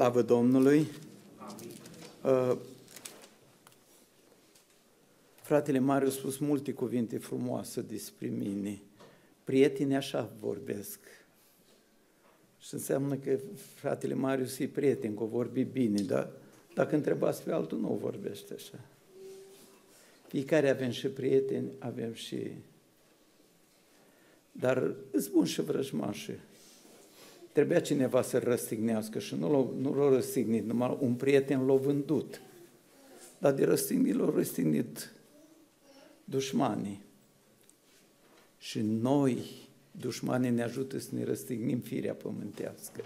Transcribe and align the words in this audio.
Slavă 0.00 0.22
Domnului! 0.22 0.86
Uh, 2.24 2.56
fratele 5.42 5.78
Mariu 5.78 6.08
a 6.08 6.10
spus 6.10 6.36
multe 6.38 6.72
cuvinte 6.72 7.18
frumoase 7.18 7.80
despre 7.80 8.26
mine. 8.26 8.80
Prietenii 9.44 9.96
așa 9.96 10.32
vorbesc. 10.38 10.98
Și 12.58 12.74
înseamnă 12.74 13.16
că 13.16 13.38
fratele 13.74 14.14
Marius 14.14 14.58
e 14.58 14.66
prieten, 14.66 15.14
că 15.14 15.22
o 15.22 15.26
vorbi 15.26 15.64
bine, 15.64 16.02
dar 16.02 16.30
dacă 16.74 16.94
întrebați 16.94 17.42
pe 17.42 17.52
altul, 17.52 17.78
nu 17.78 17.92
o 17.92 17.96
vorbește 17.96 18.54
așa. 18.54 18.80
Fiecare 20.26 20.70
avem 20.70 20.90
și 20.90 21.08
prieteni, 21.08 21.72
avem 21.78 22.12
și... 22.12 22.50
Dar 24.52 24.94
îți 25.10 25.30
bun 25.30 25.44
și 25.44 25.60
vrăjmașii. 25.62 26.38
Trebuia 27.52 27.80
cineva 27.80 28.22
să 28.22 28.38
răstignească 28.38 29.18
și 29.18 29.34
nu 29.34 29.50
l-a, 29.52 29.66
nu 29.80 29.94
l-a 29.94 30.14
răstignit, 30.14 30.66
numai 30.66 30.96
un 31.00 31.14
prieten 31.14 31.66
l-a 31.66 31.74
vândut. 31.74 32.40
Dar 33.38 33.52
de 33.52 33.64
răstignit 33.64 34.14
l-a 34.14 34.32
răstignit 34.34 35.12
dușmanii. 36.24 37.00
Și 38.58 38.80
noi, 38.80 39.44
dușmanii, 39.90 40.50
ne 40.50 40.62
ajută 40.62 40.98
să 40.98 41.08
ne 41.12 41.24
răstignim 41.24 41.78
firea 41.78 42.14
pământească. 42.14 43.00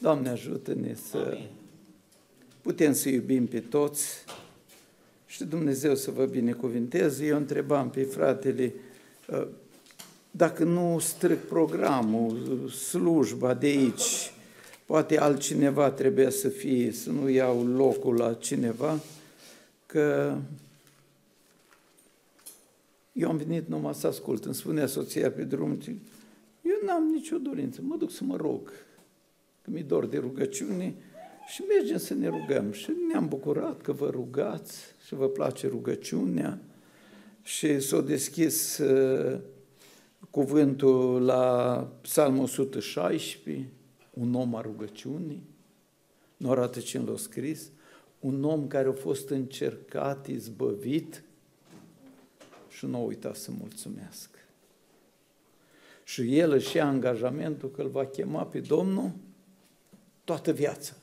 Doamne, 0.00 0.28
ajută-ne 0.28 0.94
să 0.94 1.16
Amin. 1.16 1.48
putem 2.62 2.92
să 2.92 3.08
iubim 3.08 3.46
pe 3.46 3.60
toți 3.60 4.24
și 5.26 5.44
Dumnezeu 5.44 5.94
să 5.94 6.10
vă 6.10 6.26
binecuvinteze. 6.26 7.26
Eu 7.26 7.36
întrebam 7.36 7.90
pe 7.90 8.02
fratele, 8.02 8.74
uh, 9.28 9.46
dacă 10.30 10.64
nu 10.64 10.98
stric 10.98 11.38
programul, 11.38 12.68
slujba 12.68 13.54
de 13.54 13.66
aici, 13.66 14.32
poate 14.86 15.18
altcineva 15.18 15.90
trebuie 15.90 16.30
să 16.30 16.48
fie, 16.48 16.92
să 16.92 17.10
nu 17.10 17.28
iau 17.28 17.66
locul 17.66 18.14
la 18.14 18.34
cineva, 18.34 19.00
că 19.86 20.36
eu 23.12 23.28
am 23.28 23.36
venit 23.36 23.68
numai 23.68 23.94
să 23.94 24.06
ascult. 24.06 24.44
Îmi 24.44 24.54
spunea 24.54 24.86
soția 24.86 25.30
pe 25.30 25.42
drum, 25.42 25.78
eu 26.62 26.86
n-am 26.86 27.04
nicio 27.12 27.36
dorință, 27.36 27.80
mă 27.82 27.96
duc 27.96 28.10
să 28.10 28.24
mă 28.24 28.36
rog, 28.36 28.72
că 29.62 29.70
mi 29.70 29.82
dor 29.82 30.06
de 30.06 30.18
rugăciune 30.18 30.94
și 31.48 31.62
mergem 31.68 31.98
să 31.98 32.14
ne 32.14 32.28
rugăm. 32.28 32.72
Și 32.72 32.92
ne-am 33.10 33.28
bucurat 33.28 33.80
că 33.80 33.92
vă 33.92 34.08
rugați 34.10 34.78
și 35.06 35.14
vă 35.14 35.28
place 35.28 35.66
rugăciunea 35.66 36.58
și 37.42 37.80
s-a 37.80 38.00
deschis 38.00 38.78
uh, 38.78 39.38
cuvântul 40.30 41.24
la 41.24 41.92
Psalmul 42.00 42.42
116, 42.42 43.68
un 44.10 44.34
om 44.34 44.54
a 44.54 44.60
rugăciunii, 44.60 45.42
nu 46.36 46.50
arată 46.50 46.80
cine 46.80 47.02
l-a 47.02 47.16
scris, 47.16 47.70
un 48.20 48.44
om 48.44 48.66
care 48.66 48.88
a 48.88 48.92
fost 48.92 49.30
încercat, 49.30 50.26
izbăvit 50.26 51.22
și 52.68 52.86
nu 52.86 52.96
a 52.96 53.00
uitat 53.00 53.36
să 53.36 53.50
mulțumească. 53.50 54.38
Și 56.04 56.38
el 56.38 56.52
își 56.52 56.76
ia 56.76 56.86
angajamentul 56.86 57.70
că 57.70 57.82
îl 57.82 57.88
va 57.88 58.06
chema 58.06 58.46
pe 58.46 58.60
Domnul 58.60 59.12
toată 60.24 60.52
viața. 60.52 60.94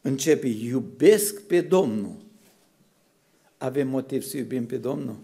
Începe, 0.00 0.46
iubesc 0.46 1.46
pe 1.46 1.60
Domnul. 1.60 2.16
Avem 3.58 3.88
motiv 3.88 4.22
să 4.22 4.36
iubim 4.36 4.66
pe 4.66 4.76
Domnul? 4.76 5.16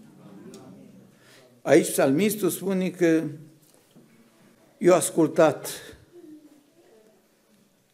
Aici 1.67 1.89
psalmistul 1.89 2.49
spune 2.49 2.89
că 2.89 3.23
eu 4.77 4.93
ascultat 4.93 5.69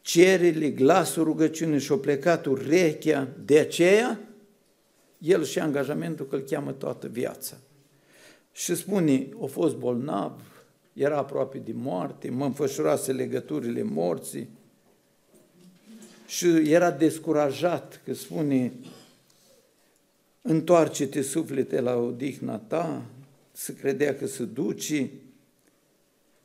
cererile, 0.01 0.69
glasul 0.69 1.23
rugăciunii 1.23 1.79
și-o 1.79 1.97
plecat 1.97 2.45
urechea, 2.45 3.27
de 3.45 3.59
aceea 3.59 4.19
el 5.17 5.43
și 5.43 5.59
angajamentul 5.59 6.25
că 6.25 6.35
îl 6.35 6.41
cheamă 6.41 6.71
toată 6.71 7.07
viața. 7.07 7.57
Și 8.51 8.75
spune, 8.75 9.27
a 9.43 9.45
fost 9.45 9.75
bolnav, 9.75 10.41
era 10.93 11.17
aproape 11.17 11.57
de 11.57 11.71
moarte, 11.75 12.29
mă 12.29 12.45
înfășurase 12.45 13.11
legăturile 13.11 13.83
morții 13.83 14.49
și 16.27 16.47
era 16.47 16.91
descurajat, 16.91 18.01
că 18.05 18.13
spune, 18.13 18.73
întoarce-te 20.41 21.21
suflete 21.21 21.81
la 21.81 21.95
odihna 21.95 22.57
ta, 22.57 23.05
să 23.55 23.73
credea 23.73 24.15
că 24.15 24.25
se 24.25 24.45
duce 24.45 25.11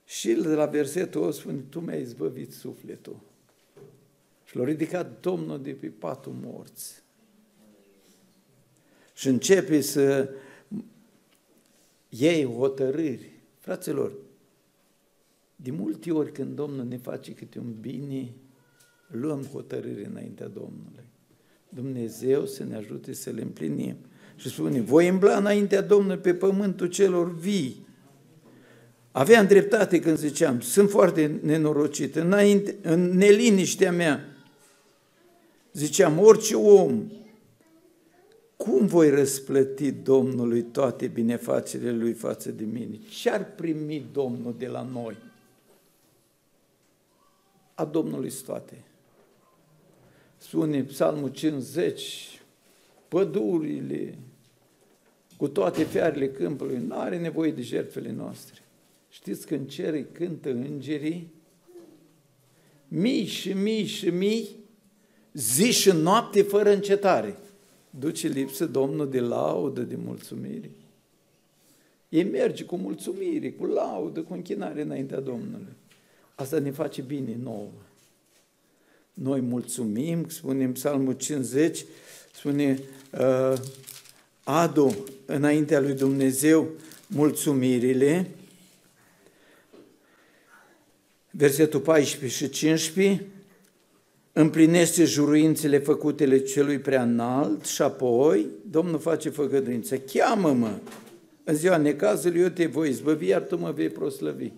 și 0.05 0.33
de 0.33 0.55
la 0.55 0.67
versetul 0.67 1.23
8 1.23 1.35
spune, 1.35 1.59
Tu 1.69 1.81
mi-ai 1.81 2.01
izbăvit 2.01 2.53
sufletul. 2.53 3.21
Și 4.45 4.57
l-a 4.57 4.65
ridicat 4.65 5.21
Domnul 5.21 5.63
de 5.63 5.73
pe 5.73 5.87
patul 5.87 6.33
morți. 6.33 7.03
Și 9.15 9.29
începe 9.29 9.81
să 9.81 10.31
iei 12.09 12.45
hotărâri. 12.45 13.31
Fraților, 13.59 14.13
de 15.57 15.71
multe 15.71 16.13
ori 16.13 16.33
când 16.33 16.55
Domnul 16.55 16.85
ne 16.85 16.97
face 16.97 17.35
câte 17.35 17.59
un 17.59 17.81
bine, 17.81 18.35
luăm 19.07 19.43
hotărâri 19.43 20.05
înaintea 20.05 20.49
Domnului. 20.49 21.05
Dumnezeu 21.69 22.47
să 22.47 22.65
ne 22.65 22.77
ajute 22.77 23.13
să 23.13 23.31
le 23.31 23.43
împlinim. 23.43 23.97
Și 24.39 24.49
spune, 24.49 24.81
voi 24.81 25.09
îmbla 25.09 25.37
înaintea 25.37 25.81
Domnului 25.81 26.23
pe 26.23 26.35
pământul 26.35 26.87
celor 26.87 27.35
vii. 27.35 27.87
Aveam 29.13 29.47
dreptate 29.47 30.01
când 30.01 30.19
ziceam, 30.19 30.61
sunt 30.61 30.91
foarte 30.91 31.41
nenorocit, 31.43 32.17
înainte, 32.17 32.77
în 32.83 33.17
neliniștea 33.17 33.93
mea. 33.93 34.25
Ziceam, 35.73 36.19
orice 36.19 36.55
om, 36.55 37.11
cum 38.57 38.87
voi 38.87 39.11
răsplăti 39.11 39.93
Domnului 39.93 40.63
toate 40.63 41.07
binefacerile 41.07 41.93
Lui 41.93 42.13
față 42.13 42.51
de 42.51 42.65
mine? 42.65 42.99
Ce-ar 43.21 43.55
primi 43.55 44.07
Domnul 44.13 44.55
de 44.59 44.67
la 44.67 44.83
noi? 44.83 45.17
A 47.75 47.85
Domnului 47.85 48.33
toate. 48.45 48.85
Spune 50.37 50.83
Psalmul 50.83 51.29
50, 51.29 52.43
pădurile, 53.09 54.19
cu 55.39 55.49
toate 55.49 55.85
fiarele 55.85 56.31
câmpului, 56.31 56.79
nu 56.87 56.99
are 56.99 57.19
nevoie 57.19 57.51
de 57.51 57.63
jertfele 57.63 58.13
noastre. 58.13 58.63
Știți 59.09 59.47
că 59.47 59.55
în 59.55 59.67
cer 59.67 59.93
îi 59.93 60.07
cântă 60.13 60.51
îngerii, 60.51 61.33
mii 62.89 63.25
și 63.25 63.53
mii 63.53 63.85
și 63.85 64.11
mii, 64.11 64.57
zi 65.33 65.71
și 65.71 65.91
noapte 65.91 66.43
fără 66.43 66.73
încetare. 66.73 67.37
Duce 67.91 68.29
lipsă 68.29 68.67
Domnul 68.67 69.11
de 69.11 69.21
laudă, 69.21 69.81
de 69.81 69.97
mulțumire. 69.97 70.71
Ei 72.09 72.25
merge 72.25 72.65
cu 72.65 72.77
mulțumire, 72.77 73.53
cu 73.53 73.65
laudă, 73.65 74.21
cu 74.21 74.33
închinare 74.33 74.83
înaintea 74.83 75.21
Domnului. 75.21 75.77
Asta 76.35 76.59
ne 76.59 76.71
face 76.71 77.03
bine 77.03 77.39
nouă. 77.43 77.71
Noi 79.15 79.41
mulțumim, 79.41 80.29
spunem 80.29 80.73
Psalmul 80.73 81.13
50, 81.13 81.85
spune 82.33 82.79
uh, 83.13 83.59
adu 84.51 85.05
înaintea 85.27 85.81
lui 85.81 85.93
Dumnezeu 85.93 86.69
mulțumirile. 87.07 88.31
Versetul 91.31 91.81
14 91.81 92.45
și 92.45 92.51
15, 92.51 93.27
împlinește 94.33 95.05
juruințele 95.05 95.79
făcutele 95.79 96.39
celui 96.39 96.79
prea 96.79 97.03
înalt 97.03 97.65
și 97.65 97.83
apoi 97.83 98.47
Domnul 98.71 98.99
face 98.99 99.29
făgăduință. 99.29 99.99
Cheamă-mă! 99.99 100.79
În 101.45 101.55
ziua 101.55 101.77
necazului 101.77 102.41
eu 102.41 102.49
te 102.49 102.67
voi 102.67 102.89
izbăvi, 102.89 103.27
iar 103.27 103.43
tu 103.43 103.59
mă 103.59 103.71
vei 103.71 103.89
proslăvi. 103.89 104.53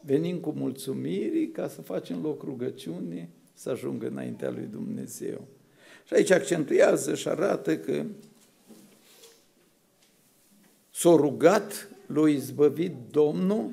Venim 0.00 0.36
cu 0.36 0.54
mulțumiri 0.56 1.46
ca 1.46 1.68
să 1.68 1.82
facem 1.82 2.22
loc 2.22 2.42
rugăciune, 2.42 3.28
să 3.54 3.70
ajungă 3.70 4.06
înaintea 4.06 4.50
lui 4.50 4.68
Dumnezeu. 4.70 5.48
Și 6.06 6.14
aici 6.14 6.30
accentuează 6.30 7.14
și 7.14 7.28
arată 7.28 7.76
că 7.76 8.04
s-a 10.94 11.10
rugat, 11.10 11.88
l-a 12.06 12.28
izbăvit 12.28 12.94
Domnul, 13.10 13.70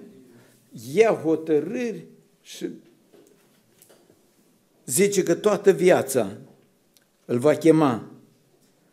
ia 0.94 1.13
hotărâri 1.13 2.06
și 2.41 2.69
zice 4.85 5.23
că 5.23 5.35
toată 5.35 5.71
viața 5.71 6.38
îl 7.25 7.38
va 7.38 7.53
chema 7.53 8.12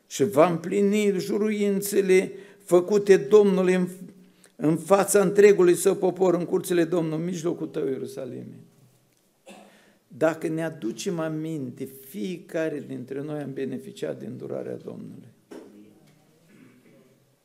și 0.07 0.25
va 0.25 0.49
împlini 0.49 1.19
juruințele 1.19 2.33
făcute 2.65 3.17
Domnului 3.17 3.75
în, 3.75 3.89
în 4.57 4.77
fața 4.77 5.21
întregului 5.21 5.75
său 5.75 5.95
popor, 5.95 6.35
în 6.35 6.45
curțile 6.45 6.85
Domnului, 6.85 7.19
în 7.19 7.25
mijlocul 7.25 7.67
tău, 7.67 7.87
Ierusalime. 7.87 8.61
Dacă 10.09 10.49
ne 10.49 10.65
aducem 10.65 11.19
aminte, 11.19 11.89
fiecare 12.09 12.85
dintre 12.87 13.23
noi 13.23 13.41
am 13.41 13.53
beneficiat 13.53 14.19
din 14.19 14.37
durarea 14.37 14.77
Domnului. 14.77 15.37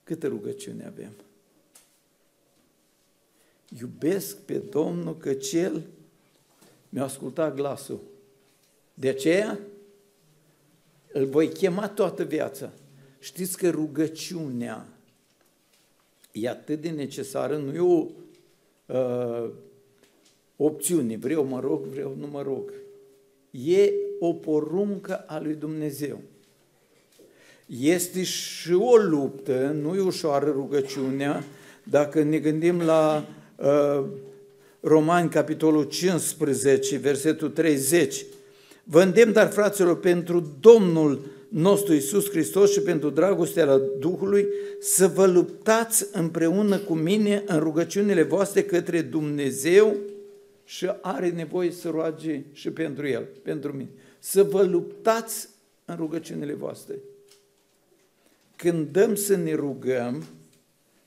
Câtă 0.03 0.27
rugăciune 0.27 0.85
avem? 0.85 1.11
Iubesc 3.79 4.37
pe 4.37 4.57
Domnul 4.57 5.17
că 5.17 5.33
Cel 5.33 5.83
mi-a 6.89 7.03
ascultat 7.03 7.55
glasul. 7.55 7.99
De 8.93 9.09
aceea 9.09 9.59
îl 11.11 11.25
voi 11.25 11.49
chema 11.49 11.89
toată 11.89 12.23
viața. 12.23 12.71
Știți 13.19 13.57
că 13.57 13.69
rugăciunea 13.69 14.87
e 16.31 16.49
atât 16.49 16.81
de 16.81 16.89
necesară, 16.89 17.57
nu 17.57 17.73
e 17.73 17.79
o 17.79 18.07
uh, 18.85 19.49
opțiune, 20.55 21.17
vreau 21.17 21.43
mă 21.43 21.59
rog, 21.59 21.85
vreau 21.85 22.15
nu 22.15 22.27
mă 22.27 22.41
rog. 22.41 22.73
E 23.51 23.91
o 24.19 24.33
poruncă 24.33 25.17
a 25.17 25.39
lui 25.39 25.55
Dumnezeu. 25.55 26.21
Este 27.65 28.23
și 28.23 28.73
o 28.73 28.95
luptă, 28.95 29.75
nu 29.81 29.95
e 29.95 29.99
ușoară 29.99 30.51
rugăciunea, 30.51 31.43
dacă 31.83 32.23
ne 32.23 32.37
gândim 32.37 32.81
la 32.81 33.27
uh, 33.55 34.05
Romani, 34.79 35.29
capitolul 35.29 35.83
15, 35.83 36.97
versetul 36.97 37.49
30. 37.49 38.25
Vă 38.83 39.01
îndemn, 39.01 39.31
dar, 39.31 39.51
fraților, 39.51 39.99
pentru 39.99 40.53
Domnul 40.59 41.25
nostru 41.47 41.93
Isus 41.93 42.29
Hristos 42.29 42.71
și 42.71 42.81
pentru 42.81 43.09
dragostea 43.09 43.65
la 43.65 43.81
Duhului, 43.99 44.47
să 44.79 45.07
vă 45.07 45.25
luptați 45.25 46.05
împreună 46.11 46.77
cu 46.77 46.93
mine 46.93 47.43
în 47.45 47.59
rugăciunile 47.59 48.23
voastre 48.23 48.63
către 48.63 49.01
Dumnezeu 49.01 49.95
și 50.65 50.91
are 51.01 51.29
nevoie 51.29 51.71
să 51.71 51.89
roage 51.89 52.41
și 52.51 52.69
pentru 52.69 53.07
El, 53.07 53.27
pentru 53.43 53.71
mine. 53.71 53.89
Să 54.19 54.43
vă 54.43 54.63
luptați 54.63 55.49
în 55.85 55.95
rugăciunile 55.95 56.53
voastre. 56.53 56.95
Când 58.55 58.87
dăm 58.87 59.15
să 59.15 59.35
ne 59.35 59.53
rugăm, 59.53 60.23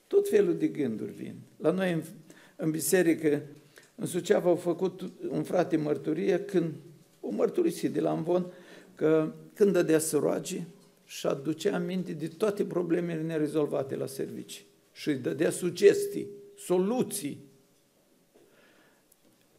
tot 0.07 0.29
felul 0.29 0.57
de 0.57 0.67
gânduri 0.67 1.13
vin. 1.13 1.35
La 1.57 1.71
noi 1.71 1.93
în, 1.93 2.03
în 2.57 2.71
biserică, 2.71 3.43
în 3.95 4.07
Suceava, 4.07 4.49
au 4.49 4.57
făcut 4.57 5.01
un 5.29 5.43
frate 5.43 5.77
mărturie 5.77 6.39
când 6.39 6.75
o 7.21 7.31
mărturisit 7.31 7.93
de 7.93 8.01
la 8.01 8.11
Amvon 8.11 8.47
că 8.95 9.33
când 9.55 9.73
dădea 9.73 9.99
să 9.99 10.17
roage 10.17 10.63
și 11.05 11.27
aducea 11.27 11.75
aminte 11.75 12.13
de 12.13 12.29
toate 12.29 12.65
problemele 12.65 13.23
nerezolvate 13.23 13.97
la 13.97 14.07
servicii 14.07 14.65
și 14.93 15.09
îi 15.09 15.17
dădea 15.17 15.51
sugestii, 15.51 16.27
soluții 16.59 17.45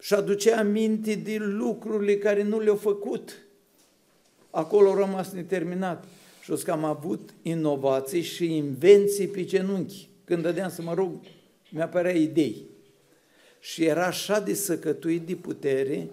și 0.00 0.14
aducea 0.14 0.58
aminte 0.58 1.14
de 1.14 1.36
lucrurile 1.38 2.16
care 2.16 2.42
nu 2.42 2.60
le-au 2.60 2.76
făcut. 2.76 3.46
Acolo 4.50 4.88
au 4.88 4.96
rămas 4.96 5.32
neterminat. 5.32 6.04
Și 6.48 6.54
o 6.54 6.56
că 6.64 6.70
am 6.70 6.84
avut 6.84 7.34
inovații 7.42 8.22
și 8.22 8.56
invenții 8.56 9.28
pe 9.28 9.44
genunchi. 9.44 10.08
Când 10.24 10.42
dădeam 10.42 10.70
să 10.70 10.82
mă 10.82 10.94
rog, 10.94 11.12
mi-apărea 11.70 12.12
idei. 12.12 12.66
Și 13.60 13.84
era 13.84 14.06
așa 14.06 14.40
de 14.40 14.54
săcătuit 14.54 15.26
de 15.26 15.34
putere 15.34 16.08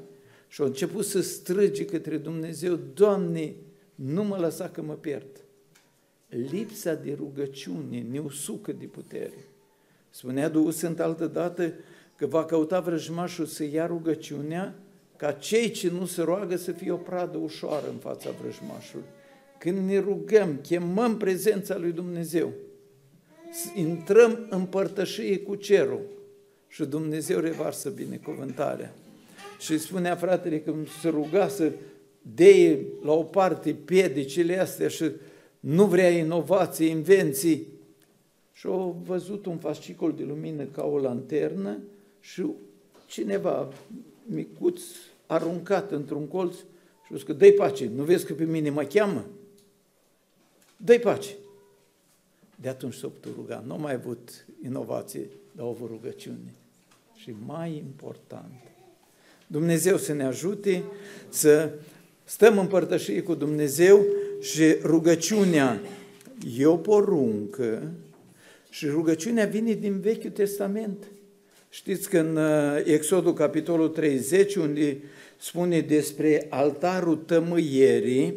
și 0.48 0.62
a 0.62 0.66
început 0.66 1.06
să 1.06 1.22
strige 1.22 1.86
către 1.86 2.18
Dumnezeu, 2.18 2.80
Doamne, 2.94 3.54
nu 3.96 4.24
mă 4.24 4.38
lăsa 4.38 4.70
că 4.70 4.82
mă 4.82 4.94
pierd. 4.94 5.44
Lipsa 6.28 6.94
de 6.94 7.14
rugăciune 7.18 8.06
ne 8.12 8.20
usucă 8.20 8.72
de 8.72 8.86
putere. 8.86 9.48
Spunea 10.10 10.50
Duhul 10.50 10.72
Sfânt 10.72 11.00
altă 11.00 11.28
dată 11.28 11.74
că 12.16 12.26
va 12.26 12.46
căuta 12.46 12.80
vrăjmașul 12.80 13.46
să 13.46 13.64
ia 13.64 13.86
rugăciunea 13.86 14.76
ca 15.16 15.32
cei 15.32 15.72
ce 15.72 15.90
nu 15.90 16.06
se 16.06 16.22
roagă 16.22 16.56
să 16.56 16.72
fie 16.72 16.92
o 16.92 16.98
pradă 16.98 17.38
ușoară 17.38 17.88
în 17.90 17.98
fața 17.98 18.30
vrăjmașului. 18.42 19.15
Când 19.58 19.90
ne 19.90 20.00
rugăm, 20.00 20.60
chemăm 20.62 21.18
prezența 21.18 21.78
lui 21.78 21.92
Dumnezeu, 21.92 22.52
intrăm 23.76 24.48
în 24.50 24.66
părtășie 24.66 25.40
cu 25.40 25.56
cerul 25.56 26.02
și 26.68 26.86
Dumnezeu 26.86 27.40
revarsă 27.40 27.90
binecuvântarea. 27.90 28.94
Și 29.60 29.78
spunea 29.78 30.16
fratele 30.16 30.60
că 30.60 30.74
se 31.02 31.10
ruga 31.10 31.48
să 31.48 31.72
deie 32.22 32.80
la 33.04 33.12
o 33.12 33.24
parte 33.24 33.74
piedicile 33.74 34.60
astea 34.60 34.88
și 34.88 35.12
nu 35.60 35.86
vrea 35.86 36.10
inovație, 36.10 36.86
invenții. 36.88 37.68
Și 38.52 38.68
au 38.68 39.02
văzut 39.06 39.46
un 39.46 39.58
fascicol 39.58 40.14
de 40.14 40.24
lumină 40.24 40.64
ca 40.64 40.84
o 40.84 40.98
lanternă 40.98 41.78
și 42.20 42.46
cineva 43.06 43.74
micuț 44.26 44.82
aruncat 45.26 45.92
într-un 45.92 46.28
colț 46.28 46.56
și 47.06 47.12
a 47.12 47.16
zis 47.16 47.24
că 47.24 47.34
dă 47.34 47.52
pace, 47.52 47.92
nu 47.96 48.04
vezi 48.04 48.26
că 48.26 48.34
pe 48.34 48.44
mine 48.44 48.70
mă 48.70 48.84
cheamă? 48.84 49.26
Dă 50.78 51.00
pace. 51.00 51.30
De 52.62 52.70
atunci 52.70 52.94
s-a 52.94 53.08
putut 53.08 53.36
ruga. 53.36 53.64
Nu 53.68 53.76
mai 53.76 53.94
avut 53.94 54.46
inovație, 54.64 55.28
dar 55.52 55.66
au 55.66 55.72
avut 55.72 55.90
rugăciune. 55.90 56.54
Și 57.16 57.34
mai 57.46 57.78
important, 57.78 58.54
Dumnezeu 59.48 59.98
să 59.98 60.14
ne 60.14 60.24
ajute 60.24 60.84
să 61.30 61.70
stăm 62.24 62.58
în 62.58 62.68
părtășie 62.68 63.22
cu 63.22 63.36
Dumnezeu 63.36 64.06
și 64.42 64.74
rugăciunea 64.82 65.82
e 66.58 66.66
o 66.66 66.78
poruncă 66.78 67.92
și 68.70 68.88
rugăciunea 68.88 69.46
vine 69.46 69.74
din 69.74 70.00
Vechiul 70.00 70.30
Testament. 70.30 71.04
Știți 71.70 72.10
că 72.10 72.20
în 72.20 72.36
uh, 72.36 72.82
Exodul 72.94 73.34
capitolul 73.34 73.88
30, 73.88 74.56
unde 74.56 74.98
spune 75.38 75.80
despre 75.80 76.46
altarul 76.50 77.16
tămâierii, 77.16 78.34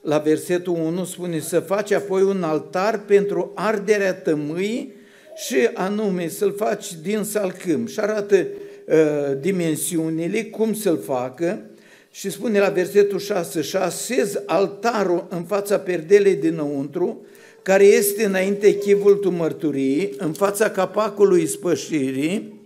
la 0.00 0.18
versetul 0.18 0.74
1 0.74 1.04
spune 1.04 1.38
să 1.38 1.60
faci 1.60 1.92
apoi 1.92 2.22
un 2.22 2.42
altar 2.42 3.04
pentru 3.04 3.52
arderea 3.54 4.14
tămâii 4.14 4.92
și 5.36 5.68
anume 5.74 6.28
să-l 6.28 6.52
faci 6.52 6.94
din 7.02 7.22
salcâm. 7.22 7.86
Și 7.86 8.00
arată 8.00 8.36
uh, 8.36 8.96
dimensiunile, 9.40 10.44
cum 10.44 10.74
să-l 10.74 10.98
facă. 10.98 11.64
Și 12.10 12.30
spune 12.30 12.58
la 12.58 12.68
versetul 12.68 13.18
6 13.18 13.60
și 13.60 13.68
șasez 13.68 14.42
altarul 14.46 15.26
în 15.30 15.42
fața 15.42 15.78
perdelei 15.78 16.34
dinăuntru, 16.34 17.24
care 17.62 17.84
este 17.84 18.24
înainte 18.24 18.78
chivul 18.78 19.30
mărturii, 19.30 20.14
în 20.16 20.32
fața 20.32 20.70
capacului 20.70 21.46
spășirii, 21.46 22.60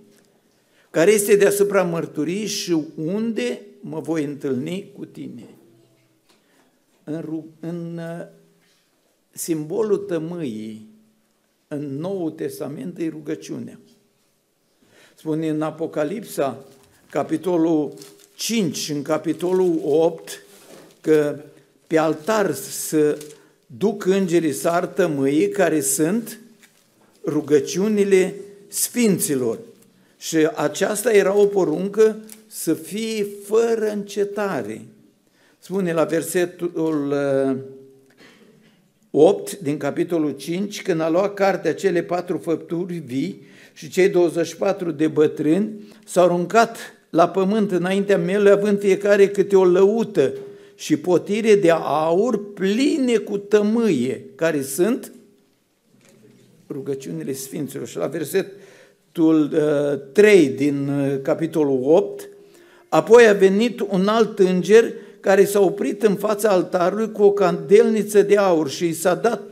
care 0.91 1.11
este 1.11 1.37
deasupra 1.37 1.83
mărturii 1.83 2.47
și 2.47 2.77
unde 2.95 3.61
mă 3.81 4.01
voi 4.01 4.25
întâlni 4.25 4.91
cu 4.97 5.05
tine 5.05 5.54
în, 7.05 7.43
în 7.61 7.99
uh, 7.99 8.27
simbolul 9.31 9.97
tămâii 9.97 10.89
în 11.69 11.99
Noul 11.99 12.31
Testament 12.31 12.99
e 12.99 13.09
rugăciunea. 13.09 13.79
Spune 15.15 15.49
în 15.49 15.63
Apocalipsa, 15.63 16.65
capitolul 17.11 17.93
5 18.35 18.77
și 18.77 18.93
în 18.93 19.03
capitolul 19.03 19.81
8, 19.85 20.45
că 21.01 21.41
pe 21.87 21.99
altar 21.99 22.55
să 22.55 23.19
duc 23.67 24.05
îngerii 24.05 24.53
sar 24.53 24.87
tămâii 24.87 25.49
care 25.49 25.81
sunt 25.81 26.39
rugăciunile 27.25 28.35
sfinților. 28.69 29.59
Și 30.19 30.37
aceasta 30.55 31.13
era 31.13 31.35
o 31.35 31.47
poruncă 31.47 32.17
să 32.47 32.75
fie 32.75 33.27
fără 33.45 33.91
încetare 33.91 34.83
spune 35.65 35.93
la 35.93 36.05
versetul 36.05 37.15
8 39.11 39.51
uh, 39.51 39.59
din 39.63 39.77
capitolul 39.77 40.31
5, 40.31 40.83
când 40.83 41.01
a 41.01 41.09
luat 41.09 41.35
cartea 41.35 41.75
cele 41.75 42.03
patru 42.03 42.39
făpturi 42.39 43.03
vii 43.07 43.47
și 43.73 43.89
cei 43.89 44.09
24 44.09 44.91
de 44.91 45.07
bătrâni 45.07 45.71
s-au 46.05 46.25
aruncat 46.25 46.77
la 47.11 47.29
pământ 47.29 47.71
înaintea 47.73 48.19
mele, 48.19 48.51
având 48.51 48.79
fiecare 48.79 49.29
câte 49.29 49.57
o 49.57 49.65
lăută 49.65 50.33
și 50.75 50.97
potire 50.97 51.55
de 51.55 51.71
aur 51.71 52.53
pline 52.53 53.17
cu 53.17 53.39
tămâie, 53.39 54.25
care 54.35 54.63
sunt 54.63 55.13
rugăciunile 56.71 57.33
Sfinților. 57.33 57.87
Și 57.87 57.97
la 57.97 58.07
versetul 58.07 59.49
3 60.13 60.47
uh, 60.49 60.55
din 60.57 60.89
uh, 60.89 61.21
capitolul 61.23 61.81
8, 61.83 62.29
apoi 62.89 63.27
a 63.27 63.33
venit 63.33 63.81
un 63.81 64.09
alt 64.09 64.39
înger 64.39 64.85
care 65.25 65.45
s-a 65.45 65.61
oprit 65.61 66.03
în 66.03 66.15
fața 66.17 66.49
altarului 66.49 67.13
cu 67.13 67.23
o 67.23 67.33
candelniță 67.33 68.23
de 68.23 68.37
aur 68.37 68.69
și 68.69 68.89
i 68.89 68.93
s-a 68.93 69.15
dat 69.15 69.43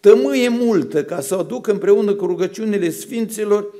tămâie 0.00 0.48
multă 0.48 1.04
ca 1.04 1.20
să 1.20 1.36
o 1.36 1.38
aducă 1.38 1.70
împreună 1.70 2.14
cu 2.14 2.26
rugăciunile 2.26 2.90
sfinților, 2.90 3.74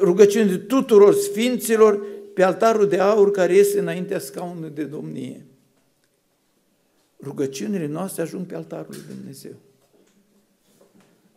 rugăciunile 0.00 0.56
tuturor 0.56 1.14
sfinților 1.14 2.06
pe 2.34 2.42
altarul 2.42 2.88
de 2.88 2.98
aur 2.98 3.30
care 3.30 3.54
este 3.54 3.78
înaintea 3.78 4.18
scaunului 4.18 4.70
de 4.74 4.84
domnie. 4.84 5.46
Rugăciunile 7.22 7.86
noastre 7.86 8.22
ajung 8.22 8.46
pe 8.46 8.54
altarul 8.54 8.94
lui 8.94 9.16
Dumnezeu. 9.16 9.54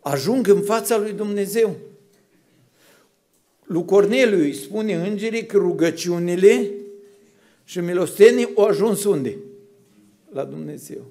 Ajung 0.00 0.48
în 0.48 0.62
fața 0.62 0.98
lui 0.98 1.12
Dumnezeu. 1.12 1.76
Lui 3.64 3.84
Corneliu 3.84 4.38
îi 4.38 4.54
spune 4.54 4.94
îngerii 4.94 5.46
că 5.46 5.56
rugăciunile 5.56 6.70
și 7.64 7.80
milostenii 7.80 8.52
au 8.54 8.64
ajuns 8.64 9.04
unde? 9.04 9.36
La 10.32 10.44
Dumnezeu. 10.44 11.04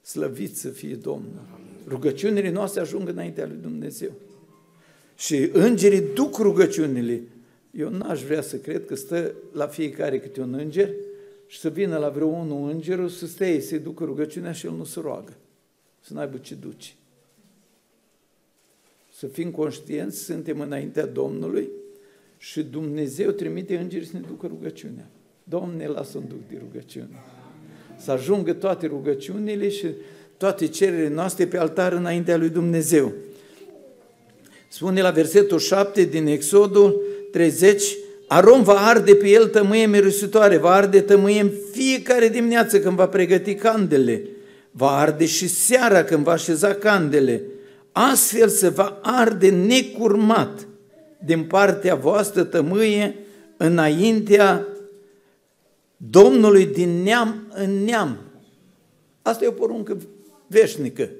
Slăvit 0.00 0.56
să 0.56 0.68
fie 0.68 0.94
Domnul. 0.94 1.42
Rugăciunile 1.88 2.50
noastre 2.50 2.80
ajung 2.80 3.08
înaintea 3.08 3.46
lui 3.46 3.58
Dumnezeu. 3.60 4.10
Și 5.16 5.50
îngerii 5.52 6.14
duc 6.14 6.36
rugăciunile 6.36 7.22
Eu 7.76 7.88
n-aș 7.88 8.22
vrea 8.22 8.40
să 8.40 8.56
cred 8.56 8.86
că 8.86 8.94
stă 8.94 9.34
la 9.52 9.66
fiecare 9.66 10.20
câte 10.20 10.40
un 10.40 10.54
înger 10.54 10.90
și 11.46 11.58
să 11.58 11.68
vină 11.68 11.96
la 11.98 12.08
vreo 12.08 12.26
unul 12.26 12.70
îngerul 12.70 13.08
să 13.08 13.26
stea, 13.26 13.60
să-i 13.60 13.78
ducă 13.78 14.04
rugăciunea 14.04 14.52
și 14.52 14.66
el 14.66 14.72
nu 14.72 14.84
se 14.84 15.00
roagă, 15.00 15.32
să 16.00 16.14
n-aibă 16.14 16.36
ce 16.36 16.54
duce. 16.54 16.92
Să 19.12 19.26
fim 19.26 19.50
conștienți, 19.50 20.18
suntem 20.18 20.60
înaintea 20.60 21.06
Domnului 21.06 21.68
și 22.38 22.62
Dumnezeu 22.62 23.30
trimite 23.30 23.78
îngeri 23.78 24.06
să 24.06 24.16
ne 24.16 24.24
ducă 24.26 24.46
rugăciunea. 24.46 25.06
Doamne, 25.44 25.86
lasă 25.86 26.18
un 26.18 26.28
duc 26.28 26.48
de 26.48 26.58
rugăciune. 26.58 27.22
Să 28.04 28.10
ajungă 28.10 28.52
toate 28.52 28.86
rugăciunile 28.86 29.68
și 29.68 29.86
toate 30.36 30.66
cererile 30.66 31.08
noastre 31.08 31.46
pe 31.46 31.58
altar 31.58 31.92
înaintea 31.92 32.36
lui 32.36 32.48
Dumnezeu. 32.48 33.12
Spune 34.68 35.02
la 35.02 35.10
versetul 35.10 35.58
7 35.58 36.02
din 36.02 36.26
Exodul 36.26 37.00
30, 37.32 37.96
Arom 38.26 38.62
va 38.62 38.86
arde 38.86 39.14
pe 39.14 39.28
el 39.28 39.46
tămâie 39.46 39.86
mirosuitoare, 39.86 40.56
va 40.56 40.70
arde 40.70 41.00
tămâie 41.00 41.40
în 41.40 41.50
fiecare 41.72 42.28
dimineață 42.28 42.80
când 42.80 42.96
va 42.96 43.08
pregăti 43.08 43.54
candele, 43.54 44.28
va 44.70 44.90
arde 44.90 45.26
și 45.26 45.48
seara 45.48 46.04
când 46.04 46.24
va 46.24 46.32
așeza 46.32 46.74
candele. 46.74 47.42
Astfel 47.92 48.48
se 48.48 48.68
va 48.68 49.00
arde 49.02 49.50
necurmat 49.50 50.66
din 51.24 51.42
partea 51.42 51.94
voastră 51.94 52.42
tămâie 52.44 53.14
înaintea 53.56 54.66
Domnului 56.10 56.66
din 56.66 57.02
neam 57.02 57.52
în 57.54 57.84
neam. 57.84 58.18
Asta 59.22 59.44
e 59.44 59.48
o 59.48 59.52
poruncă 59.52 59.96
veșnică. 60.46 61.10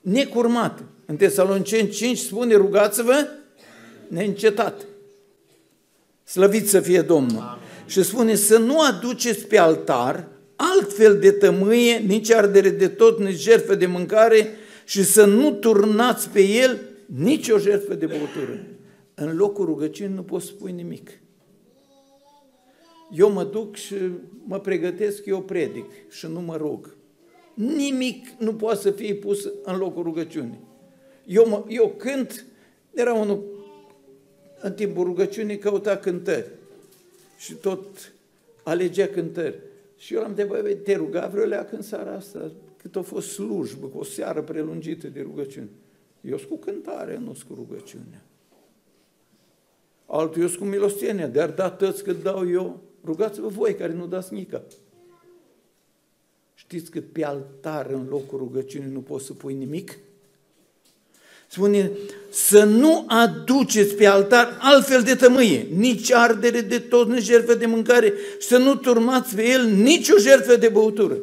Necurmat. 0.00 0.84
În 1.06 1.16
Tesaloniceni 1.16 1.88
5 1.88 2.18
spune, 2.18 2.54
rugați-vă 2.54 3.26
neîncetat. 4.08 4.86
Slăvit 6.24 6.68
să 6.68 6.80
fie 6.80 7.00
Domnul. 7.00 7.40
Amin. 7.40 7.62
Și 7.86 8.02
spune 8.02 8.34
să 8.34 8.58
nu 8.58 8.80
aduceți 8.80 9.46
pe 9.46 9.58
altar 9.58 10.28
altfel 10.56 11.18
de 11.18 11.30
tămâie, 11.30 11.96
nici 11.96 12.30
ardere 12.30 12.70
de 12.70 12.88
tot, 12.88 13.18
nici 13.18 13.38
jertfă 13.38 13.74
de 13.74 13.86
mâncare 13.86 14.48
și 14.84 15.04
să 15.04 15.24
nu 15.24 15.52
turnați 15.52 16.28
pe 16.28 16.40
el 16.40 16.80
nici 17.06 17.48
o 17.48 17.58
jertfă 17.58 17.94
de 17.94 18.06
băutură. 18.06 18.66
În 19.14 19.36
locul 19.36 19.64
rugăciunii 19.64 20.14
nu 20.14 20.22
poți 20.22 20.46
spui 20.46 20.72
nimic. 20.72 21.10
Eu 23.10 23.30
mă 23.30 23.44
duc 23.44 23.76
și 23.76 23.94
mă 24.44 24.60
pregătesc, 24.60 25.26
eu 25.26 25.42
predic 25.42 25.84
și 26.10 26.26
nu 26.26 26.40
mă 26.40 26.56
rog. 26.56 26.96
Nimic 27.54 28.28
nu 28.38 28.54
poate 28.54 28.80
să 28.80 28.90
fie 28.90 29.14
pus 29.14 29.48
în 29.62 29.76
locul 29.76 30.02
rugăciunii. 30.02 30.60
Eu, 31.26 31.48
mă, 31.48 31.64
eu 31.68 31.94
cânt, 31.96 32.46
era 32.94 33.14
unul 33.14 33.44
în 34.60 34.72
timpul 34.72 35.04
rugăciunii 35.04 35.58
căuta 35.58 35.96
cântări 35.96 36.50
și 37.38 37.54
tot 37.54 38.12
alegea 38.62 39.06
cântări. 39.06 39.58
Și 39.96 40.14
eu 40.14 40.22
am 40.22 40.28
întrebat, 40.28 40.82
te 40.82 40.94
ruga 40.96 41.26
vreo 41.26 41.44
leacă 41.44 41.76
în 41.76 41.82
seara 41.82 42.14
asta? 42.14 42.52
Cât 42.76 42.96
a 42.96 43.02
fost 43.02 43.28
slujbă, 43.28 43.86
cu 43.86 43.98
o 43.98 44.04
seară 44.04 44.42
prelungită 44.42 45.06
de 45.06 45.20
rugăciune. 45.20 45.68
Eu 46.20 46.36
sunt 46.36 46.48
cu 46.48 46.56
cântare, 46.56 47.18
nu 47.18 47.34
sunt 47.34 47.48
cu 47.48 47.54
rugăciunea. 47.54 48.22
Altul 50.06 50.42
eu 50.42 50.48
sunt 50.48 50.60
cu 50.60 50.64
milostenia, 50.64 51.26
dar 51.26 51.50
da 51.50 51.70
tăți 51.70 52.02
cât 52.02 52.22
dau 52.22 52.50
eu, 52.50 52.80
rugați-vă 53.04 53.48
voi 53.48 53.74
care 53.74 53.92
nu 53.92 54.06
dați 54.06 54.34
nică. 54.34 54.62
Știți 56.54 56.90
că 56.90 57.00
pe 57.12 57.24
altar, 57.24 57.90
în 57.90 58.06
locul 58.08 58.38
rugăciunii, 58.38 58.92
nu 58.92 59.00
poți 59.00 59.26
să 59.26 59.32
pui 59.32 59.54
nimic? 59.54 59.98
Spune, 61.50 61.90
să 62.30 62.64
nu 62.64 63.04
aduceți 63.06 63.94
pe 63.94 64.06
altar 64.06 64.56
altfel 64.60 65.02
de 65.02 65.14
tămâie, 65.14 65.66
nici 65.74 66.12
ardere 66.12 66.60
de 66.60 66.78
tot, 66.78 67.08
nici 67.08 67.22
jertfă 67.22 67.54
de 67.54 67.66
mâncare, 67.66 68.12
și 68.38 68.46
să 68.46 68.58
nu 68.58 68.74
turmați 68.74 69.34
pe 69.34 69.48
el 69.48 69.66
nici 69.66 70.08
o 70.08 70.18
jertfă 70.18 70.56
de 70.56 70.68
băutură. 70.68 71.18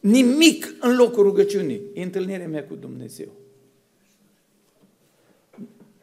Nimic 0.00 0.74
în 0.80 0.96
locul 0.96 1.22
rugăciunii. 1.22 1.80
E 1.94 2.02
întâlnirea 2.02 2.48
mea 2.48 2.64
cu 2.64 2.74
Dumnezeu. 2.74 3.28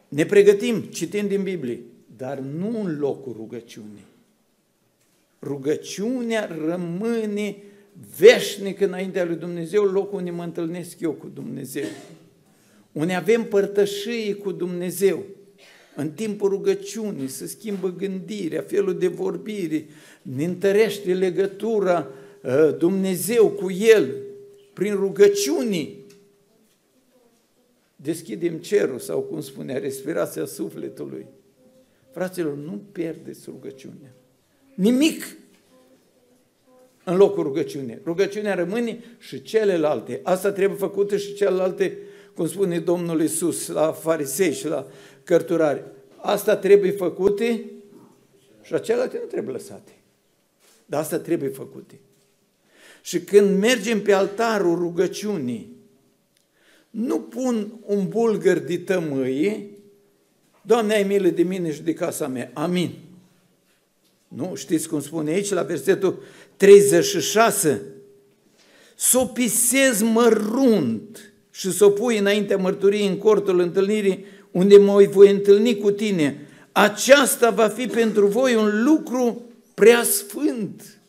Ne 0.08 0.26
pregătim, 0.26 0.82
citim 0.82 1.28
din 1.28 1.44
Biblie, 1.44 1.82
dar 2.18 2.38
nu 2.38 2.82
în 2.84 3.00
locul 3.00 3.34
rugăciunii. 3.38 4.06
Rugăciunea 5.42 6.58
rămâne 6.66 7.56
veșnic 8.18 8.80
înaintea 8.80 9.26
lui 9.26 9.36
Dumnezeu, 9.36 9.84
locul 9.84 10.18
unde 10.18 10.32
mă 10.32 10.44
întâlnesc 10.44 11.00
eu 11.00 11.12
cu 11.12 11.28
Dumnezeu 11.34 11.88
unde 12.92 13.14
avem 13.14 13.44
părtășii 13.44 14.36
cu 14.36 14.52
Dumnezeu, 14.52 15.24
în 15.96 16.12
timpul 16.12 16.50
rugăciunii, 16.50 17.28
se 17.28 17.48
schimbă 17.48 17.94
gândirea, 17.98 18.62
felul 18.62 18.98
de 18.98 19.08
vorbire, 19.08 19.86
ne 20.22 20.46
întărește 20.46 21.14
legătura 21.14 22.08
ă, 22.44 22.72
Dumnezeu 22.72 23.50
cu 23.50 23.72
El, 23.72 24.16
prin 24.74 24.94
rugăciunii, 24.96 26.06
deschidem 27.96 28.58
cerul 28.58 29.00
sau, 29.00 29.22
cum 29.22 29.42
spunea, 29.42 29.78
respirația 29.78 30.46
sufletului. 30.46 31.26
Fraților, 32.12 32.56
nu 32.56 32.82
pierdeți 32.92 33.44
rugăciunea. 33.46 34.14
Nimic 34.80 35.38
în 37.04 37.18
locul 37.18 37.44
rugăciunii. 37.44 38.00
Rugăciunea 38.06 38.54
rămâne 38.54 39.04
și 39.18 39.42
celelalte. 39.42 40.20
Asta 40.24 40.52
trebuie 40.52 40.78
făcută 40.78 41.18
și 41.18 41.34
celelalte 41.34 41.98
cum 42.36 42.48
spune 42.48 42.80
Domnul 42.80 43.22
Isus 43.22 43.68
la 43.68 43.92
farisei 43.92 44.54
și 44.54 44.68
la 44.68 44.88
cărturari. 45.24 45.84
Asta 46.16 46.58
trebuie 46.58 46.92
făcute 46.92 47.66
și 48.62 48.82
celelalte 48.82 49.18
nu 49.22 49.28
trebuie 49.28 49.54
lăsate. 49.54 49.92
Dar 50.86 51.00
asta 51.00 51.20
trebuie 51.20 51.50
făcute. 51.50 52.00
Și 53.02 53.22
când 53.22 53.60
mergem 53.60 54.02
pe 54.02 54.14
altarul 54.14 54.76
rugăciunii, 54.76 55.76
nu 56.90 57.20
pun 57.20 57.80
un 57.86 58.08
bulgăr 58.08 58.58
de 58.58 58.78
tămâie, 58.78 59.70
Doamne, 60.62 60.94
ai 60.94 61.04
milă 61.04 61.30
de 61.30 61.44
mine 61.44 61.72
și 61.72 61.82
de 61.82 61.94
casa 61.94 62.28
mea. 62.28 62.52
Amin. 62.54 63.09
Nu? 64.30 64.56
Știți 64.56 64.88
cum 64.88 65.02
spune 65.02 65.32
aici 65.32 65.50
la 65.50 65.62
versetul 65.62 66.22
36? 66.58 67.82
Să 68.96 69.18
o 69.18 69.26
pisez 69.26 70.02
mărunt 70.02 71.34
și 71.52 71.72
să 71.72 71.86
o 71.86 71.90
pui 71.90 72.18
înaintea 72.18 72.58
mărturiei 72.58 73.08
în 73.08 73.18
cortul 73.18 73.60
întâlnirii 73.60 74.26
unde 74.52 74.78
mă 74.78 75.08
voi 75.12 75.32
întâlni 75.32 75.78
cu 75.78 75.92
tine. 75.92 76.48
Aceasta 76.72 77.50
va 77.50 77.68
fi 77.68 77.88
pentru 77.88 78.28
voi 78.28 78.56
un 78.56 78.84
lucru 78.84 79.42
prea 79.74 80.04
sfânt. 80.04 81.00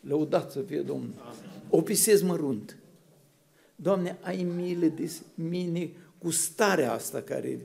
Lăudat 0.00 0.50
să 0.50 0.60
fie 0.66 0.80
Domnul. 0.80 1.14
O 1.68 1.80
pisez 1.82 2.22
mărunt. 2.22 2.76
Doamne, 3.76 4.18
ai 4.20 4.46
milă 4.56 4.86
de 4.86 5.10
mine 5.34 5.90
cu 6.18 6.30
starea 6.30 6.92
asta 6.92 7.20
care 7.20 7.58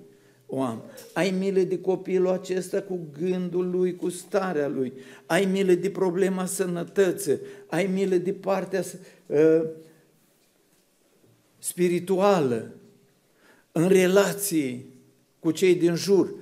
o 0.48 0.62
am. 0.62 0.84
Ai 1.14 1.32
milă 1.40 1.60
de 1.60 1.80
copilul 1.80 2.30
acesta 2.30 2.82
cu 2.82 3.00
gândul 3.20 3.70
lui, 3.70 3.96
cu 3.96 4.10
starea 4.10 4.68
lui. 4.68 4.94
Ai 5.26 5.46
milă 5.46 5.74
de 5.74 5.90
problema 5.90 6.46
sănătății. 6.46 7.40
Ai 7.68 7.86
milă 7.86 8.16
de 8.16 8.34
partea 8.34 8.84
uh, 9.26 9.62
spirituală, 11.60 12.72
în 13.72 13.88
relații 13.88 14.86
cu 15.40 15.52
cei 15.52 15.76
din 15.76 15.96
jur, 15.96 16.34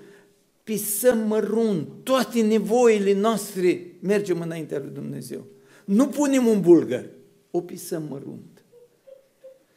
pisăm 0.64 1.18
mărunt, 1.18 1.88
toate 2.04 2.42
nevoile 2.42 3.14
noastre 3.14 3.86
mergem 4.00 4.42
înaintea 4.42 4.80
lui 4.80 4.92
Dumnezeu. 4.94 5.46
Nu 5.86 6.08
punem 6.08 6.48
un 6.48 6.62
bulgăr, 6.62 7.06
o 7.52 7.62
pisăm 7.62 8.04
mărunt. 8.10 8.64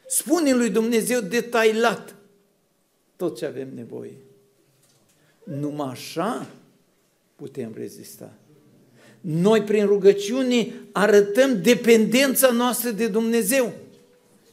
Spune 0.07 0.53
lui 0.55 0.71
Dumnezeu 0.71 1.21
detailat 1.21 2.15
tot 3.17 3.37
ce 3.37 3.47
avem 3.47 3.69
nevoie. 3.75 4.17
Numai 5.45 5.89
așa 5.91 6.51
putem 7.37 7.73
rezista. 7.75 8.33
Noi, 9.21 9.63
prin 9.63 9.87
rugăciune, 9.87 10.73
arătăm 10.93 11.63
dependența 11.63 12.51
noastră 12.51 12.91
de 12.91 13.09
Dumnezeu. 13.09 13.73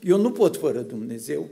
Eu 0.02 0.18
nu 0.18 0.32
pot 0.32 0.58
fără 0.58 0.80
Dumnezeu. 0.80 1.50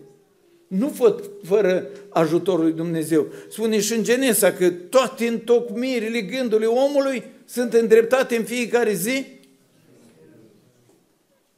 Nu 0.68 0.88
pot 0.88 1.30
fără 1.44 1.88
ajutorul 2.10 2.64
lui 2.64 2.74
Dumnezeu. 2.74 3.28
Spune 3.50 3.80
și 3.80 3.94
în 3.94 4.04
Genesa 4.04 4.54
că 4.54 4.70
toate 4.72 5.28
întocmirile 5.28 6.22
gândului 6.22 6.68
omului 6.68 7.24
sunt 7.46 7.74
îndreptate 7.74 8.36
în 8.36 8.44
fiecare 8.44 8.94
zi. 8.94 9.26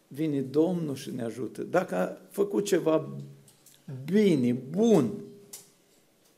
Vine 0.08 0.40
Domnul 0.40 0.96
și 0.96 1.12
ne 1.16 1.24
ajută. 1.24 1.62
Dacă 1.62 1.96
a 1.96 2.18
făcut 2.30 2.66
ceva 2.66 3.18
bine, 4.06 4.56
bun, 4.70 5.12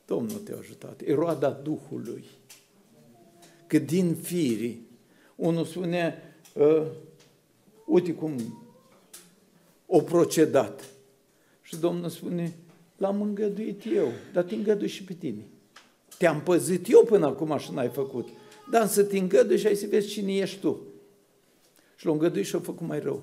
Domnul 0.06 0.38
te-a 0.38 0.56
ajutat. 0.58 1.00
E 1.00 1.14
roada 1.14 1.50
Duhului. 1.50 2.24
Că 3.66 3.78
din 3.78 4.14
firii, 4.14 4.86
unul 5.36 5.64
spune, 5.64 6.14
uh, 6.54 6.86
uite 7.86 8.14
cum 8.14 8.64
o 9.86 10.00
procedat. 10.00 10.84
Și 11.62 11.76
Domnul 11.76 12.08
spune, 12.08 12.56
l-am 12.96 13.22
îngăduit 13.22 13.82
eu, 13.94 14.08
dar 14.32 14.44
te 14.44 14.54
îngădui 14.54 14.88
și 14.88 15.04
pe 15.04 15.12
tine. 15.12 15.46
Te-am 16.18 16.40
păzit 16.40 16.90
eu 16.90 17.04
până 17.04 17.26
acum 17.26 17.58
și 17.58 17.72
n-ai 17.72 17.88
făcut. 17.88 18.28
Dar 18.70 18.86
să 18.86 19.04
te 19.04 19.18
îngădui 19.18 19.58
și 19.58 19.66
ai 19.66 19.74
să 19.74 19.86
vezi 19.86 20.08
cine 20.08 20.36
ești 20.36 20.60
tu. 20.60 20.80
Și 21.96 22.06
l-a 22.06 22.12
îngăduit 22.12 22.46
și 22.46 22.56
a 22.56 22.60
făcut 22.60 22.86
mai 22.86 23.00
rău. 23.00 23.22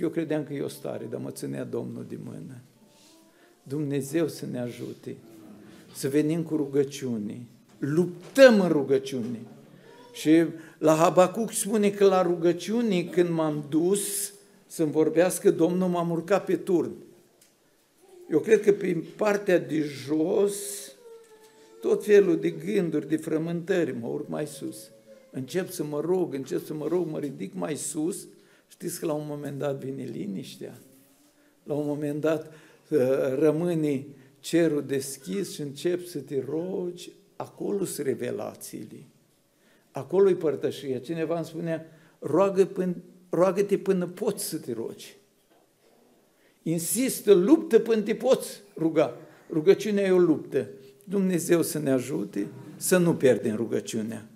Eu 0.00 0.08
credeam 0.08 0.44
că 0.44 0.52
e 0.52 0.62
o 0.62 0.68
stare, 0.68 1.04
dar 1.04 1.20
mă 1.20 1.30
ținea 1.30 1.64
Domnul 1.64 2.04
din 2.08 2.20
mână. 2.24 2.60
Dumnezeu 3.62 4.28
să 4.28 4.46
ne 4.46 4.60
ajute 4.60 5.16
să 5.94 6.08
venim 6.08 6.42
cu 6.42 6.56
rugăciuni. 6.56 7.48
Luptăm 7.78 8.60
în 8.60 8.68
rugăciune. 8.68 9.38
Și 10.12 10.44
la 10.78 10.94
Habacuc 10.94 11.52
spune 11.52 11.90
că 11.90 12.04
la 12.04 12.22
rugăciuni, 12.22 13.04
când 13.04 13.28
m-am 13.28 13.64
dus 13.68 14.32
să-mi 14.66 14.90
vorbească, 14.90 15.50
Domnul 15.50 15.88
m-a 15.88 16.10
urcat 16.10 16.44
pe 16.44 16.56
turn. 16.56 16.92
Eu 18.30 18.38
cred 18.38 18.60
că 18.60 18.72
prin 18.72 19.04
partea 19.16 19.58
de 19.58 19.80
jos, 19.80 20.54
tot 21.80 22.04
felul 22.04 22.40
de 22.40 22.50
gânduri, 22.50 23.08
de 23.08 23.16
frământări, 23.16 23.98
mă 24.00 24.08
urc 24.08 24.28
mai 24.28 24.46
sus. 24.46 24.90
Încep 25.30 25.70
să 25.70 25.84
mă 25.84 26.00
rog, 26.00 26.34
încep 26.34 26.64
să 26.64 26.74
mă 26.74 26.86
rog, 26.88 27.06
mă 27.06 27.18
ridic 27.18 27.54
mai 27.54 27.76
sus. 27.76 28.26
Știți 28.68 29.00
că 29.00 29.06
la 29.06 29.12
un 29.12 29.26
moment 29.26 29.58
dat 29.58 29.84
vine 29.84 30.02
liniștea. 30.02 30.78
La 31.62 31.74
un 31.74 31.86
moment 31.86 32.20
dat 32.20 32.52
uh, 32.88 32.98
rămâne 33.38 34.06
cerul 34.40 34.84
deschis 34.86 35.52
și 35.52 35.60
începi 35.60 36.08
să 36.08 36.18
te 36.18 36.44
rogi, 36.48 37.12
acolo 37.36 37.84
sunt 37.84 38.06
revelațiile. 38.06 39.06
Acolo 39.90 40.28
e 40.28 40.34
părtășia. 40.34 40.98
Cineva 40.98 41.36
îmi 41.36 41.44
spunea, 41.44 41.86
roagă 42.18 42.64
până, 42.64 42.94
roagă-te 43.30 43.78
până 43.78 44.06
poți 44.06 44.44
să 44.44 44.56
te 44.56 44.72
rogi. 44.72 45.16
Insistă, 46.62 47.32
luptă 47.32 47.78
până 47.78 48.00
te 48.00 48.14
poți 48.14 48.60
ruga. 48.76 49.16
Rugăciunea 49.50 50.04
e 50.04 50.10
o 50.10 50.18
luptă. 50.18 50.68
Dumnezeu 51.04 51.62
să 51.62 51.78
ne 51.78 51.90
ajute 51.90 52.46
să 52.76 52.96
nu 52.96 53.14
pierdem 53.14 53.56
rugăciunea. 53.56 54.26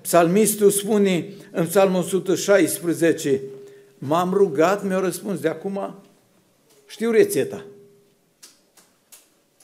Psalmistul 0.00 0.70
spune 0.70 1.28
în 1.50 1.66
Psalmul 1.66 2.00
116, 2.00 3.40
m-am 3.98 4.32
rugat, 4.32 4.84
mi-a 4.84 4.98
răspuns, 4.98 5.40
de 5.40 5.48
acum 5.48 5.94
știu 6.86 7.10
rețeta. 7.10 7.64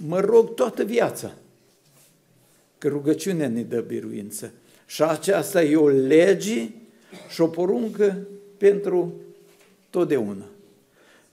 Mă 0.06 0.20
rog 0.20 0.54
toată 0.54 0.82
viața, 0.82 1.32
că 2.78 2.88
rugăciunea 2.88 3.48
ne 3.48 3.62
dă 3.62 3.80
biruință. 3.80 4.52
Și 4.86 5.02
aceasta 5.02 5.62
e 5.62 5.76
o 5.76 5.88
lege 5.88 6.70
și 7.28 7.40
o 7.40 7.46
poruncă 7.46 8.26
pentru 8.56 9.14
totdeauna. 9.90 10.44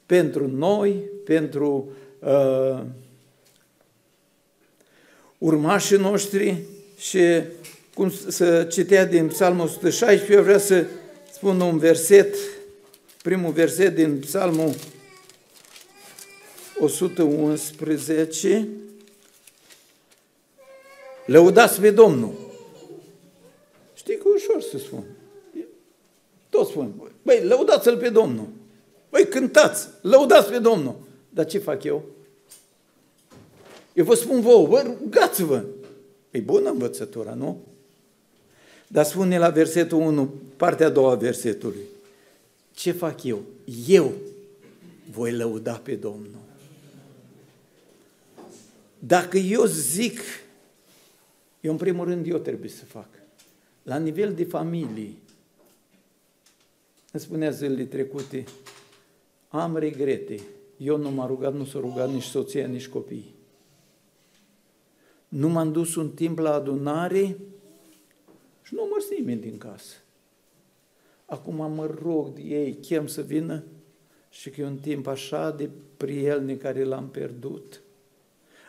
Pentru 0.05 0.47
noi, 0.47 0.93
pentru 1.25 1.89
uh, 2.19 2.83
urmașii 5.37 5.97
noștri 5.97 6.63
și 6.97 7.19
cum 7.93 8.11
să 8.11 8.63
citea 8.63 9.05
din 9.05 9.27
Psalmul 9.27 9.65
116, 9.65 10.33
eu 10.33 10.41
vreau 10.41 10.59
să 10.59 10.85
spun 11.33 11.59
un 11.59 11.77
verset, 11.77 12.35
primul 13.21 13.51
verset 13.51 13.95
din 13.95 14.19
Psalmul 14.19 14.73
111. 16.79 18.67
Lăudați 21.25 21.79
pe 21.79 21.91
Domnul! 21.91 22.33
Știi 23.93 24.17
că 24.17 24.23
ușor 24.35 24.61
să 24.61 24.77
spun. 24.77 25.03
Toți 26.49 26.69
spun, 26.69 26.91
băi, 27.21 27.43
lăudați-L 27.43 27.97
pe 27.97 28.09
Domnul. 28.09 28.47
Băi, 29.09 29.27
cântați, 29.27 29.87
lăudați 30.01 30.49
pe 30.49 30.59
Domnul. 30.59 30.95
Dar 31.29 31.45
ce 31.45 31.57
fac 31.57 31.83
eu? 31.83 32.03
Eu 33.93 34.05
vă 34.05 34.15
spun 34.15 34.41
vouă, 34.41 34.67
bă, 34.67 34.95
rugați-vă. 35.01 35.63
E 36.31 36.39
bună 36.39 36.69
învățătura, 36.69 37.33
nu? 37.33 37.61
Dar 38.87 39.05
spune 39.05 39.37
la 39.37 39.49
versetul 39.49 39.99
1, 39.99 40.33
partea 40.57 40.85
a 40.85 40.89
doua 40.89 41.15
versetului. 41.15 41.81
Ce 42.73 42.91
fac 42.91 43.23
eu? 43.23 43.41
Eu 43.87 44.11
voi 45.11 45.31
lăuda 45.31 45.73
pe 45.83 45.95
Domnul. 45.95 46.46
Dacă 49.07 49.37
eu 49.37 49.65
zic, 49.65 50.19
eu 51.61 51.71
în 51.71 51.77
primul 51.77 52.05
rând 52.05 52.27
eu 52.27 52.37
trebuie 52.37 52.69
să 52.69 52.85
fac. 52.85 53.07
La 53.83 53.97
nivel 53.97 54.33
de 54.33 54.43
familie, 54.43 55.13
îmi 57.11 57.21
spunea 57.21 57.49
zilele 57.49 57.85
trecute, 57.85 58.45
am 59.47 59.77
regrete. 59.77 60.39
Eu 60.77 60.97
nu 60.97 61.11
m-am 61.11 61.27
rugat, 61.27 61.53
nu 61.53 61.65
s-a 61.65 61.79
rugat 61.79 62.11
nici 62.11 62.23
soția, 62.23 62.67
nici 62.67 62.87
copii. 62.87 63.35
Nu 65.27 65.49
m-am 65.49 65.71
dus 65.71 65.95
un 65.95 66.11
timp 66.11 66.39
la 66.39 66.53
adunare 66.53 67.37
și 68.61 68.73
nu 68.73 68.87
mă 68.89 69.05
nimeni 69.17 69.41
din 69.41 69.57
casă. 69.57 69.95
Acum 71.25 71.73
mă 71.73 71.95
rog 72.01 72.33
de 72.33 72.41
ei, 72.41 72.75
chem 72.75 73.07
să 73.07 73.21
vină 73.21 73.63
și 74.29 74.49
că 74.49 74.61
e 74.61 74.65
un 74.65 74.77
timp 74.77 75.07
așa 75.07 75.51
de 75.51 75.69
prielnic 75.97 76.61
care 76.61 76.83
l-am 76.83 77.09
pierdut. 77.09 77.81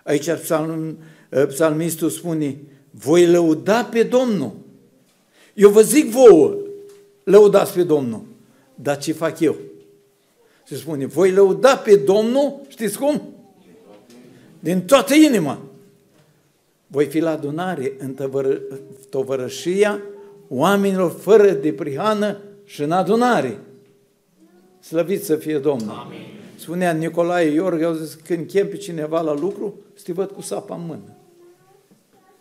Aici 0.04 0.30
psalm, 0.30 0.98
psalmistul 1.48 2.10
spune, 2.10 2.58
voi 2.90 3.26
lăuda 3.26 3.84
pe 3.84 4.02
Domnul. 4.02 4.52
Eu 5.54 5.70
vă 5.70 5.80
zic 5.80 6.10
vouă, 6.10 6.56
lăudați 7.24 7.72
pe 7.72 7.82
Domnul. 7.82 8.22
Dar 8.74 8.98
ce 8.98 9.12
fac 9.12 9.40
eu? 9.40 9.56
Se 10.64 10.76
spune, 10.76 11.06
voi 11.06 11.30
lăuda 11.30 11.76
pe 11.76 11.96
Domnul, 11.96 12.60
știți 12.68 12.98
cum? 12.98 13.22
Din 14.60 14.80
toată 14.80 15.14
inima. 15.14 15.62
Voi 16.86 17.06
fi 17.06 17.18
la 17.18 17.30
adunare 17.30 17.92
în 17.98 18.16
tovărășia 19.10 20.00
oamenilor 20.48 21.10
fără 21.20 21.50
de 21.50 21.72
prihană 21.72 22.40
și 22.64 22.82
în 22.82 22.90
adunare. 22.90 23.58
Slăvit 24.80 25.24
să 25.24 25.36
fie 25.36 25.58
Domnul. 25.58 25.90
Amin. 25.90 26.37
Spunea 26.58 26.92
Nicolae 26.92 27.50
Iorg, 27.50 27.82
au 27.82 27.92
zis, 27.92 28.14
când 28.24 28.46
chem 28.46 28.68
pe 28.68 28.76
cineva 28.76 29.20
la 29.20 29.34
lucru, 29.34 29.80
să 29.94 30.02
te 30.04 30.12
văd 30.12 30.30
cu 30.30 30.40
sapa 30.40 30.74
în 30.74 30.86
mână. 30.86 31.16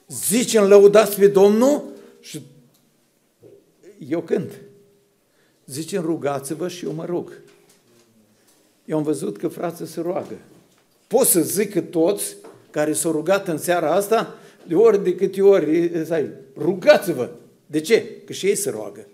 Zicem, 0.07 0.67
lăudați 0.67 1.19
pe 1.19 1.27
Domnul 1.27 1.83
și 2.19 2.41
eu 4.07 4.21
cânt. 4.21 4.51
Zicem, 5.65 6.01
rugați-vă 6.01 6.67
și 6.67 6.85
eu 6.85 6.91
mă 6.91 7.05
rog. 7.05 7.31
Eu 8.85 8.97
am 8.97 9.03
văzut 9.03 9.37
că 9.37 9.47
frații 9.47 9.87
se 9.87 10.01
roagă. 10.01 10.37
Pot 11.07 11.27
să 11.27 11.39
zic 11.39 11.71
că 11.71 11.81
toți 11.81 12.35
care 12.69 12.93
s-au 12.93 13.11
rugat 13.11 13.47
în 13.47 13.57
seara 13.57 13.93
asta, 13.93 14.35
de 14.67 14.75
ori 14.75 15.03
de 15.03 15.15
câte 15.15 15.41
ori, 15.41 15.91
rugați-vă. 16.55 17.29
De 17.65 17.79
ce? 17.79 18.21
Că 18.25 18.33
și 18.33 18.45
ei 18.45 18.55
se 18.55 18.69
roagă. 18.69 19.07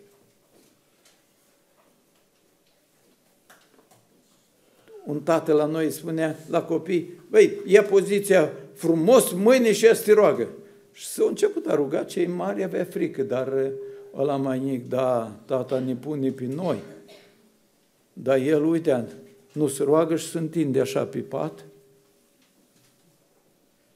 Un 5.06 5.22
tată 5.22 5.54
la 5.54 5.66
noi 5.66 5.92
spunea 5.92 6.38
la 6.50 6.64
copii, 6.64 7.20
băi, 7.30 7.60
ia 7.66 7.84
poziția 7.84 8.52
frumos, 8.74 9.32
mâine 9.32 9.72
și 9.72 9.86
ea 9.86 9.94
te 9.94 10.14
roagă. 10.14 10.48
Și 10.92 11.06
s-au 11.06 11.28
început 11.28 11.68
a 11.68 11.76
ruga, 11.76 12.04
cei 12.04 12.28
mari 12.28 12.64
avea 12.64 12.86
frică, 12.86 13.24
dar 13.24 13.72
ăla 14.16 14.36
mai 14.36 14.60
mic, 14.60 14.90
da, 14.90 15.40
tata 15.46 15.80
ne 15.80 15.96
pune 15.96 16.32
pe 16.32 16.46
noi. 16.46 16.78
Dar 18.14 18.38
el, 18.38 18.64
uite, 18.64 19.08
nu 19.52 19.68
se 19.68 19.84
roagă 19.84 20.16
și 20.16 20.30
se 20.30 20.38
întinde 20.38 20.80
așa 20.80 21.06
pe 21.06 21.20
pat. 21.20 21.66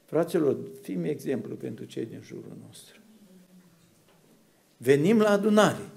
Fraților, 0.04 0.56
fim 0.82 1.04
exemplu 1.04 1.54
pentru 1.54 1.84
cei 1.84 2.04
din 2.04 2.20
jurul 2.24 2.56
nostru. 2.66 3.00
Venim 4.76 5.18
la 5.20 5.30
adunare 5.30 5.90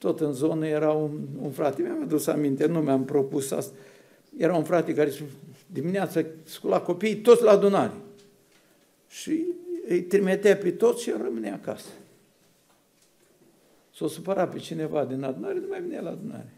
tot 0.00 0.20
în 0.20 0.32
zonă 0.32 0.66
era 0.66 0.90
un, 0.90 1.18
un 1.42 1.50
frate, 1.50 1.82
mi-am 1.82 2.02
adus 2.02 2.26
aminte, 2.26 2.66
nu 2.66 2.80
mi-am 2.80 3.04
propus 3.04 3.50
asta, 3.50 3.74
era 4.36 4.56
un 4.56 4.64
frate 4.64 4.94
care 4.94 5.12
dimineața 5.66 6.24
scula 6.44 6.80
copiii 6.80 7.16
toți 7.16 7.42
la 7.42 7.50
adunare 7.50 7.94
și 9.08 9.44
îi 9.88 10.02
trimitea 10.02 10.56
pe 10.56 10.70
toți 10.70 11.02
și 11.02 11.10
rămânea 11.22 11.54
acasă. 11.54 11.88
S-o 13.94 14.08
supăra 14.08 14.48
pe 14.48 14.58
cineva 14.58 15.04
din 15.04 15.22
adunare, 15.22 15.54
nu 15.54 15.66
mai 15.68 15.80
venea 15.80 16.00
la 16.00 16.10
adunare. 16.10 16.52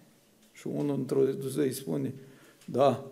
Și 0.53 0.67
unul 0.67 0.95
într-o 0.95 1.25
zi 1.49 1.59
îi 1.59 1.73
spune, 1.73 2.13
da, 2.65 3.05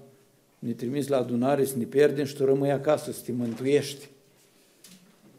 ne 0.58 0.72
trimis 0.72 1.08
la 1.08 1.16
adunare 1.16 1.64
să 1.64 1.76
ne 1.76 1.84
pierdem 1.84 2.24
și 2.24 2.34
tu 2.34 2.44
rămâi 2.44 2.70
acasă, 2.70 3.12
să 3.12 3.20
te 3.24 3.32
mântuiești. 3.32 4.08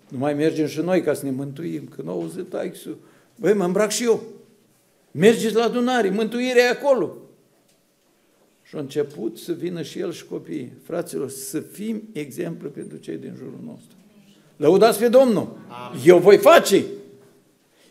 Nu 0.10 0.18
mai 0.18 0.34
mergem 0.34 0.68
și 0.68 0.80
noi 0.80 1.02
ca 1.02 1.14
să 1.14 1.26
ne 1.26 1.32
mântuim. 1.32 1.88
Când 1.88 2.08
au 2.08 2.22
auzit 2.22 2.50
taixul, 2.50 2.98
băi, 3.36 3.54
mă 3.54 3.64
îmbrac 3.64 3.90
și 3.90 4.04
eu. 4.04 4.24
Mergeți 5.12 5.56
la 5.56 5.64
adunare, 5.64 6.10
mântuirea 6.10 6.64
e 6.64 6.70
acolo. 6.70 7.16
Și 8.64 8.76
a 8.76 8.80
început 8.80 9.38
să 9.38 9.52
vină 9.52 9.82
și 9.82 10.00
el 10.00 10.12
și 10.12 10.26
copiii. 10.26 10.74
Fraților, 10.84 11.30
să 11.30 11.60
fim 11.60 12.10
exemplu 12.12 12.70
pentru 12.70 12.98
cei 12.98 13.18
din 13.18 13.34
jurul 13.38 13.60
nostru. 13.66 13.96
Lăudați 14.58 15.00
pe 15.00 15.08
Domnul. 15.08 15.58
Amin. 15.68 16.02
Eu 16.06 16.18
voi 16.18 16.38
face. 16.38 16.84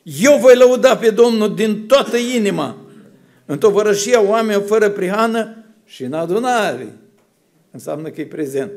Eu 0.03 0.39
voi 0.39 0.57
lăuda 0.57 0.97
pe 0.97 1.11
Domnul 1.11 1.55
din 1.55 1.87
toată 1.87 2.17
inima. 2.17 2.77
În 3.47 3.59
tovărășia 3.59 4.23
oameni 4.23 4.63
fără 4.63 4.91
prihană 4.91 5.65
și 5.85 6.05
în 6.05 6.13
adunare. 6.13 6.97
Înseamnă 7.71 8.09
că 8.11 8.21
e 8.21 8.27
prezent. 8.27 8.71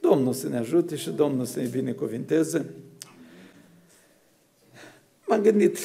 Domnul 0.00 0.32
să 0.32 0.48
ne 0.48 0.58
ajute 0.58 0.96
și 0.96 1.10
Domnul 1.10 1.44
să 1.44 1.60
ne 1.60 1.66
binecuvinteze. 1.66 2.66
M-am 5.26 5.40
gândit 5.40 5.78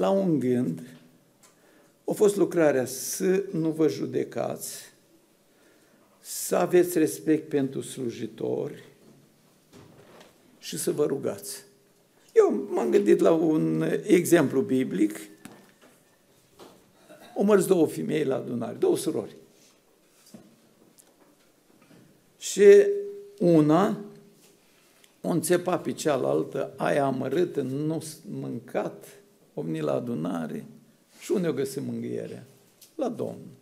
la 0.00 0.10
un 0.10 0.38
gând, 0.38 0.82
a 2.04 2.12
fost 2.12 2.36
lucrarea 2.36 2.84
să 2.84 3.44
nu 3.52 3.70
vă 3.70 3.88
judecați, 3.88 4.92
să 6.20 6.56
aveți 6.56 6.98
respect 6.98 7.48
pentru 7.48 7.80
slujitori 7.80 8.84
și 10.58 10.78
să 10.78 10.90
vă 10.90 11.04
rugați. 11.04 11.64
Eu 12.34 12.66
m-am 12.70 12.90
gândit 12.90 13.20
la 13.20 13.32
un 13.32 13.84
exemplu 14.02 14.60
biblic. 14.60 15.18
O 17.34 17.42
mărți 17.42 17.66
două 17.66 17.86
femei 17.86 18.24
la 18.24 18.36
adunare, 18.36 18.76
două 18.76 18.96
surori. 18.96 19.36
Și 22.38 22.86
una 23.38 24.00
o 25.20 25.28
înțepa 25.28 25.78
pe 25.78 25.92
cealaltă, 25.92 26.72
aia 26.76 27.04
amărâtă, 27.04 27.60
nu 27.60 28.02
mâncat, 28.30 29.19
o 29.60 29.62
venit 29.62 29.82
la 29.82 29.92
adunare 29.92 30.66
și 31.20 31.32
unde 31.32 31.48
o 31.48 31.52
găsim 31.52 31.84
mângâierea? 31.84 32.44
La 32.94 33.08
Domnul. 33.08 33.58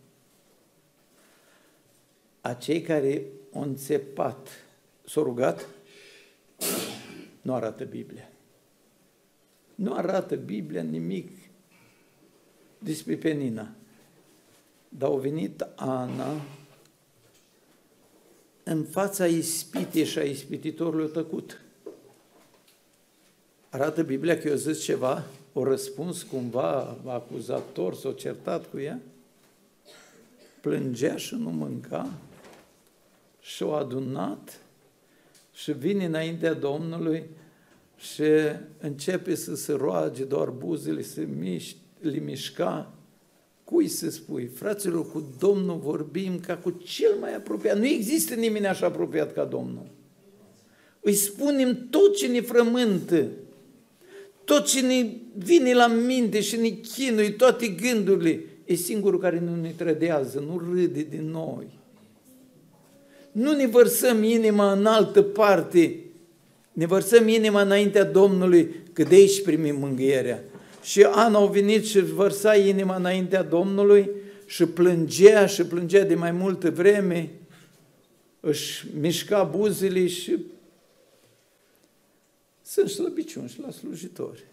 Acei 2.41 2.81
care 2.81 3.25
au 3.53 3.61
înțepat, 3.61 4.49
s-au 5.05 5.23
rugat, 5.23 5.67
nu 7.41 7.53
arată 7.53 7.83
Biblia. 7.83 8.29
Nu 9.75 9.93
arată 9.93 10.35
Biblia 10.35 10.81
nimic 10.81 11.31
despre 12.79 13.15
Penina. 13.15 13.71
Dar 14.89 15.09
au 15.09 15.17
venit 15.17 15.67
Ana 15.75 16.41
în 18.63 18.83
fața 18.83 19.27
ispitei 19.27 20.05
și 20.05 20.19
a 20.19 20.23
ispititorului 20.23 21.09
tăcut. 21.09 21.61
Arată 23.69 24.03
Biblia 24.03 24.37
că 24.37 24.47
eu 24.47 24.55
zis 24.55 24.83
ceva, 24.83 25.25
o 25.59 25.63
răspuns 25.63 26.23
cumva 26.23 26.97
acuzator, 27.05 27.95
s-o 27.95 28.11
certat 28.11 28.69
cu 28.69 28.79
ea, 28.79 28.99
plângea 30.61 31.15
și 31.15 31.35
nu 31.35 31.49
mânca 31.49 32.13
și 33.39 33.63
o 33.63 33.71
adunat 33.71 34.59
și 35.53 35.71
vine 35.71 36.05
înaintea 36.05 36.53
Domnului 36.53 37.23
și 37.97 38.23
începe 38.79 39.35
să 39.35 39.55
se 39.55 39.73
roage 39.73 40.23
doar 40.23 40.49
buzele, 40.49 41.01
să 41.01 41.21
miș, 41.39 41.73
le 41.99 42.17
mișca. 42.17 42.93
Cui 43.63 43.87
să 43.87 44.09
spui? 44.09 44.45
Fraților, 44.45 45.11
cu 45.11 45.23
Domnul 45.39 45.77
vorbim 45.77 46.39
ca 46.39 46.57
cu 46.57 46.71
cel 46.71 47.15
mai 47.19 47.35
apropiat. 47.35 47.77
Nu 47.77 47.85
există 47.85 48.35
nimeni 48.35 48.67
așa 48.67 48.85
apropiat 48.85 49.33
ca 49.33 49.45
Domnul. 49.45 49.87
Îi 51.01 51.13
spunem 51.13 51.87
tot 51.89 52.15
ce 52.15 52.27
ne 52.27 52.41
frământă, 52.41 53.27
tot 54.49 54.65
ce 54.65 54.81
ne 54.81 55.05
vine 55.37 55.73
la 55.73 55.87
minte 55.87 56.41
și 56.41 56.55
ne 56.55 56.69
chinui, 56.69 57.33
toate 57.33 57.67
gândurile. 57.67 58.39
E 58.65 58.75
singurul 58.75 59.19
care 59.19 59.39
nu 59.45 59.61
ne 59.61 59.73
trădează, 59.77 60.43
nu 60.47 60.61
râde 60.73 61.07
din 61.09 61.29
noi. 61.31 61.67
Nu 63.31 63.55
ne 63.55 63.67
vărsăm 63.67 64.23
inima 64.23 64.71
în 64.71 64.85
altă 64.85 65.21
parte, 65.21 65.99
ne 66.73 66.85
vărsăm 66.85 67.27
inima 67.27 67.61
înaintea 67.61 68.03
Domnului, 68.03 68.75
că 68.93 69.03
de 69.03 69.15
aici 69.15 69.41
primim 69.43 69.75
mângâierea. 69.79 70.43
Și 70.83 71.03
Ana 71.03 71.37
au 71.37 71.47
venit 71.47 71.85
și 71.85 71.99
vărsa 71.99 72.55
inima 72.55 72.95
înaintea 72.95 73.43
Domnului 73.43 74.09
și 74.45 74.65
plângea 74.65 75.45
și 75.45 75.63
plângea 75.63 76.03
de 76.03 76.15
mai 76.15 76.31
multă 76.31 76.71
vreme, 76.71 77.29
își 78.39 78.85
mișca 78.99 79.43
buzele 79.43 80.07
și 80.07 80.37
sunt 82.69 82.89
slăbiciuni 82.89 83.49
și 83.49 83.59
la 83.59 83.71
slujitori. 83.71 84.43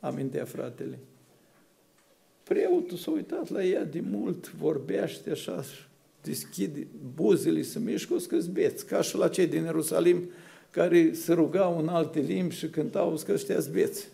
Amintea 0.00 0.44
fratele. 0.44 0.98
Preotul 2.42 2.96
s-a 2.96 3.10
uitat 3.10 3.50
la 3.50 3.64
ea 3.64 3.84
de 3.84 4.00
mult, 4.10 4.52
vorbește 4.52 5.30
așa, 5.30 5.64
deschide 6.22 6.86
buzele, 7.14 7.62
să 7.62 7.78
mișcă, 7.78 8.14
o 8.14 8.18
scăzbeți, 8.18 8.86
ca 8.86 9.00
și 9.00 9.16
la 9.16 9.28
cei 9.28 9.46
din 9.46 9.62
Ierusalim, 9.62 10.30
care 10.70 11.12
se 11.12 11.32
rugau 11.32 11.78
în 11.78 11.88
alte 11.88 12.20
limbi 12.20 12.54
și 12.54 12.68
cântau 12.68 13.20
că 13.24 13.32
ăștia 13.32 13.58
beți. 13.72 14.08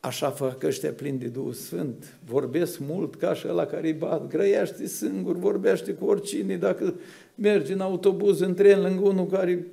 Așa 0.00 0.30
fac 0.30 0.62
ăștia 0.62 0.92
plini 0.92 1.18
de 1.18 1.26
Duhul 1.26 1.52
Sfânt. 1.52 2.18
Vorbesc 2.24 2.78
mult 2.78 3.14
ca 3.14 3.34
și 3.34 3.46
ăla 3.48 3.66
care 3.66 3.86
îi 3.86 3.92
bat, 3.92 4.26
grăiește 4.26 4.86
singur, 4.86 5.36
vorbește 5.36 5.92
cu 5.92 6.04
oricine. 6.04 6.56
Dacă 6.56 6.94
mergi 7.34 7.72
în 7.72 7.80
autobuz, 7.80 8.40
în 8.40 8.54
tren, 8.54 8.80
lângă 8.80 9.08
unul 9.08 9.26
care 9.26 9.66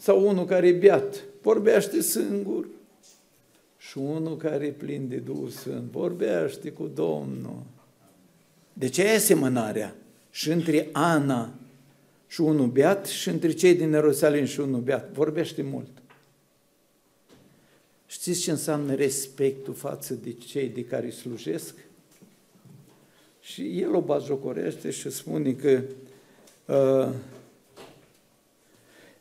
sau 0.00 0.28
unul 0.28 0.44
care 0.44 0.66
e 0.66 0.72
beat, 0.72 1.24
vorbește 1.42 2.00
singur. 2.00 2.66
Și 3.78 3.98
unul 3.98 4.36
care 4.36 4.66
e 4.66 4.70
plin 4.70 5.08
de 5.08 5.16
Duhul 5.16 5.48
Sfânt, 5.48 5.90
vorbește 5.90 6.70
cu 6.70 6.90
Domnul. 6.94 7.62
De 8.72 8.88
ce 8.88 9.02
e 9.02 9.14
asemănarea? 9.14 9.94
Și 10.30 10.50
între 10.50 10.88
Ana 10.92 11.52
și 12.26 12.40
unul 12.40 12.66
beat 12.66 13.06
și 13.06 13.28
între 13.28 13.52
cei 13.52 13.74
din 13.74 13.90
Ierusalim 13.90 14.44
și 14.44 14.60
unul 14.60 14.80
beat. 14.80 15.12
Vorbește 15.12 15.62
mult. 15.62 15.88
Știți 18.06 18.40
ce 18.40 18.50
înseamnă 18.50 18.94
respectul 18.94 19.74
față 19.74 20.14
de 20.14 20.32
cei 20.32 20.68
de 20.68 20.84
care 20.84 21.06
îi 21.06 21.12
slujesc? 21.12 21.74
Și 23.40 23.80
el 23.80 23.94
o 23.94 24.00
bazocorește 24.00 24.90
și 24.90 25.10
spune 25.10 25.52
că 25.52 25.80
uh, 26.66 27.14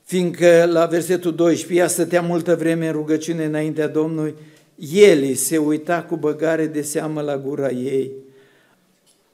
fiindcă 0.10 0.66
la 0.72 0.86
versetul 0.86 1.36
12, 1.36 1.80
ea 1.80 1.88
stătea 1.88 2.22
multă 2.22 2.56
vreme 2.56 2.86
în 2.86 2.92
rugăciune 2.92 3.46
înaintea 3.46 3.88
Domnului, 3.88 4.36
el 4.76 5.34
se 5.34 5.58
uita 5.58 6.04
cu 6.04 6.16
băgare 6.16 6.68
de 6.68 6.82
seamă 6.82 7.22
la 7.22 7.38
gura 7.38 7.70
ei 7.70 8.12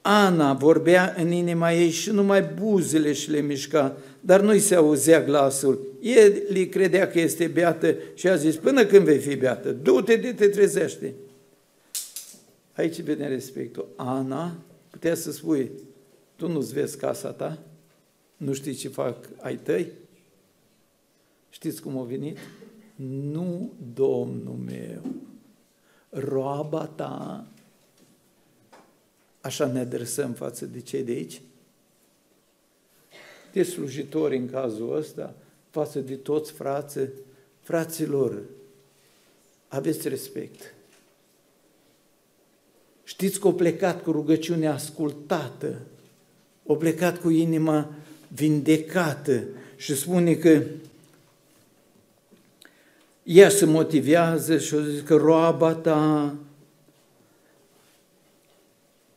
Ana 0.07 0.53
vorbea 0.53 1.13
în 1.17 1.31
inima 1.31 1.73
ei 1.73 1.89
și 1.89 2.11
numai 2.11 2.41
buzele 2.41 3.13
și 3.13 3.31
le 3.31 3.39
mișca, 3.39 3.97
dar 4.19 4.41
nu-i 4.41 4.59
se 4.59 4.75
auzea 4.75 5.23
glasul. 5.23 5.87
El 6.01 6.65
credea 6.65 7.07
că 7.07 7.19
este 7.19 7.47
beată 7.47 7.95
și 8.13 8.27
a 8.27 8.35
zis, 8.35 8.55
până 8.55 8.85
când 8.85 9.05
vei 9.05 9.17
fi 9.17 9.35
beată, 9.35 9.71
du-te 9.71 10.15
de 10.15 10.33
te 10.33 10.47
trezește. 10.47 11.13
Aici 12.73 13.01
vine 13.01 13.27
respectul. 13.27 13.87
Ana 13.95 14.55
putea 14.89 15.15
să 15.15 15.31
spui, 15.31 15.71
tu 16.35 16.47
nu-ți 16.47 16.73
vezi 16.73 16.97
casa 16.97 17.29
ta? 17.29 17.59
Nu 18.37 18.53
știi 18.53 18.73
ce 18.73 18.87
fac 18.87 19.17
ai 19.37 19.55
tăi? 19.55 19.91
Știți 21.55 21.81
cum 21.81 21.97
a 21.97 22.03
venit? 22.03 22.37
Nu, 23.31 23.73
Domnul 23.93 24.55
meu, 24.55 25.01
roaba 26.09 26.85
ta 26.85 27.47
Așa 29.41 29.65
ne 29.65 29.79
adresăm 29.79 30.33
față 30.33 30.65
de 30.65 30.79
cei 30.79 31.03
de 31.03 31.11
aici? 31.11 31.41
De 33.51 33.63
slujitori 33.63 34.37
în 34.37 34.49
cazul 34.49 34.95
ăsta, 34.95 35.35
față 35.69 35.99
de 35.99 36.15
toți 36.15 36.51
frații, 36.51 37.09
fraților, 37.59 38.41
aveți 39.67 40.07
respect. 40.07 40.73
Știți 43.03 43.39
că 43.39 43.47
au 43.47 43.53
plecat 43.53 44.03
cu 44.03 44.11
rugăciunea 44.11 44.73
ascultată, 44.73 45.81
au 46.67 46.77
plecat 46.77 47.21
cu 47.21 47.29
inima 47.29 47.93
vindecată 48.27 49.43
și 49.75 49.95
spune 49.95 50.33
că 50.33 50.63
ea 53.25 53.49
se 53.49 53.65
motivează 53.65 54.57
și 54.57 54.73
o 54.73 54.79
zice 54.79 55.03
că 55.03 55.15
roaba 55.15 55.73
ta 55.73 56.35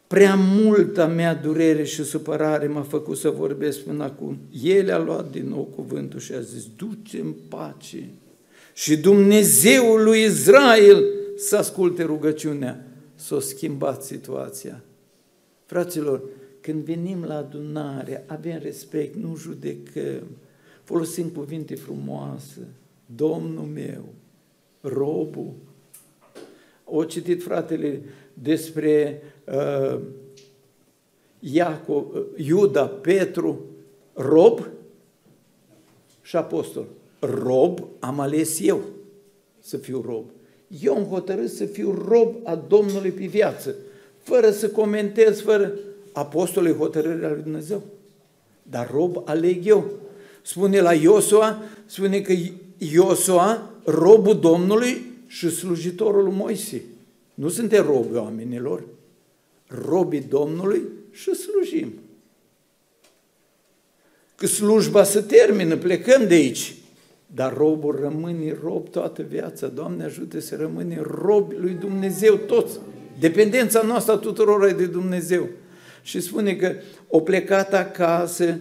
Prea 0.08 0.34
multă 0.34 1.06
mea 1.06 1.34
durere 1.34 1.84
și 1.84 2.04
supărare 2.04 2.66
m-a 2.66 2.82
făcut 2.82 3.16
să 3.16 3.30
vorbesc 3.30 3.78
până 3.78 4.04
acum. 4.04 4.38
El 4.62 4.92
a 4.92 4.98
luat 4.98 5.30
din 5.30 5.48
nou 5.48 5.62
cuvântul 5.62 6.20
și 6.20 6.32
a 6.32 6.40
zis, 6.40 6.66
duce 6.76 7.20
în 7.20 7.34
pace 7.48 8.08
și 8.74 8.96
Dumnezeul 8.96 10.02
lui 10.02 10.22
Israel 10.22 11.04
să 11.36 11.56
asculte 11.56 12.02
rugăciunea, 12.02 12.86
să 13.14 13.34
o 13.34 13.38
schimbați 13.38 14.06
situația. 14.06 14.82
Fraților, 15.66 16.22
când 16.60 16.84
venim 16.84 17.24
la 17.24 17.36
adunare, 17.36 18.24
avem 18.26 18.58
respect, 18.62 19.14
nu 19.14 19.36
judecăm, 19.36 20.26
folosim 20.84 21.28
cuvinte 21.28 21.74
frumoase, 21.74 22.66
Domnul 23.14 23.64
meu, 23.64 24.04
robul. 24.80 25.52
O 26.84 27.04
citit 27.04 27.42
fratele 27.42 28.02
despre 28.32 29.22
uh, 29.44 30.00
Iacob, 31.38 32.14
uh, 32.14 32.22
Iuda, 32.36 32.86
Petru, 32.86 33.64
rob 34.12 34.68
și 36.22 36.36
apostol. 36.36 36.86
Rob 37.20 37.86
am 37.98 38.20
ales 38.20 38.60
eu 38.60 38.82
să 39.58 39.76
fiu 39.76 40.00
rob. 40.00 40.24
Eu 40.80 40.96
am 40.96 41.02
hotărât 41.02 41.50
să 41.50 41.64
fiu 41.64 42.04
rob 42.08 42.34
a 42.44 42.54
Domnului 42.56 43.10
pe 43.10 43.26
viață, 43.26 43.74
fără 44.22 44.50
să 44.50 44.68
comentez, 44.68 45.40
fără 45.40 45.72
apostolul 46.12 46.76
hotărârea 46.76 47.30
lui 47.30 47.42
Dumnezeu. 47.42 47.82
dar 48.62 48.90
rob 48.90 49.22
aleg 49.24 49.66
eu. 49.66 49.90
Spune 50.42 50.80
la 50.80 50.94
Iosua, 50.94 51.62
spune 51.86 52.20
că 52.20 52.32
Iosua, 52.78 53.70
robul 53.84 54.40
Domnului 54.40 55.02
și 55.26 55.50
slujitorul 55.50 56.24
lui 56.24 56.34
Moise. 56.34 56.82
Nu 57.34 57.48
suntem 57.48 57.86
robi 57.86 58.16
oamenilor, 58.16 58.82
robii 59.66 60.24
Domnului 60.28 60.82
și 61.10 61.34
slujim. 61.34 61.92
Că 64.34 64.46
slujba 64.46 65.02
se 65.02 65.20
termină, 65.20 65.76
plecăm 65.76 66.26
de 66.26 66.34
aici. 66.34 66.74
Dar 67.34 67.56
robul 67.56 67.98
rămâne 68.00 68.56
rob 68.62 68.88
toată 68.88 69.22
viața. 69.22 69.66
Doamne 69.66 70.04
ajută 70.04 70.40
să 70.40 70.56
rămâne 70.56 71.00
rob 71.02 71.52
lui 71.56 71.72
Dumnezeu 71.72 72.34
toți. 72.34 72.78
Dependența 73.18 73.82
noastră 73.82 74.16
tuturor 74.16 74.68
e 74.68 74.72
de 74.72 74.86
Dumnezeu. 74.86 75.48
Și 76.02 76.20
spune 76.20 76.54
că 76.54 76.74
o 77.08 77.20
plecat 77.20 77.74
acasă 77.74 78.58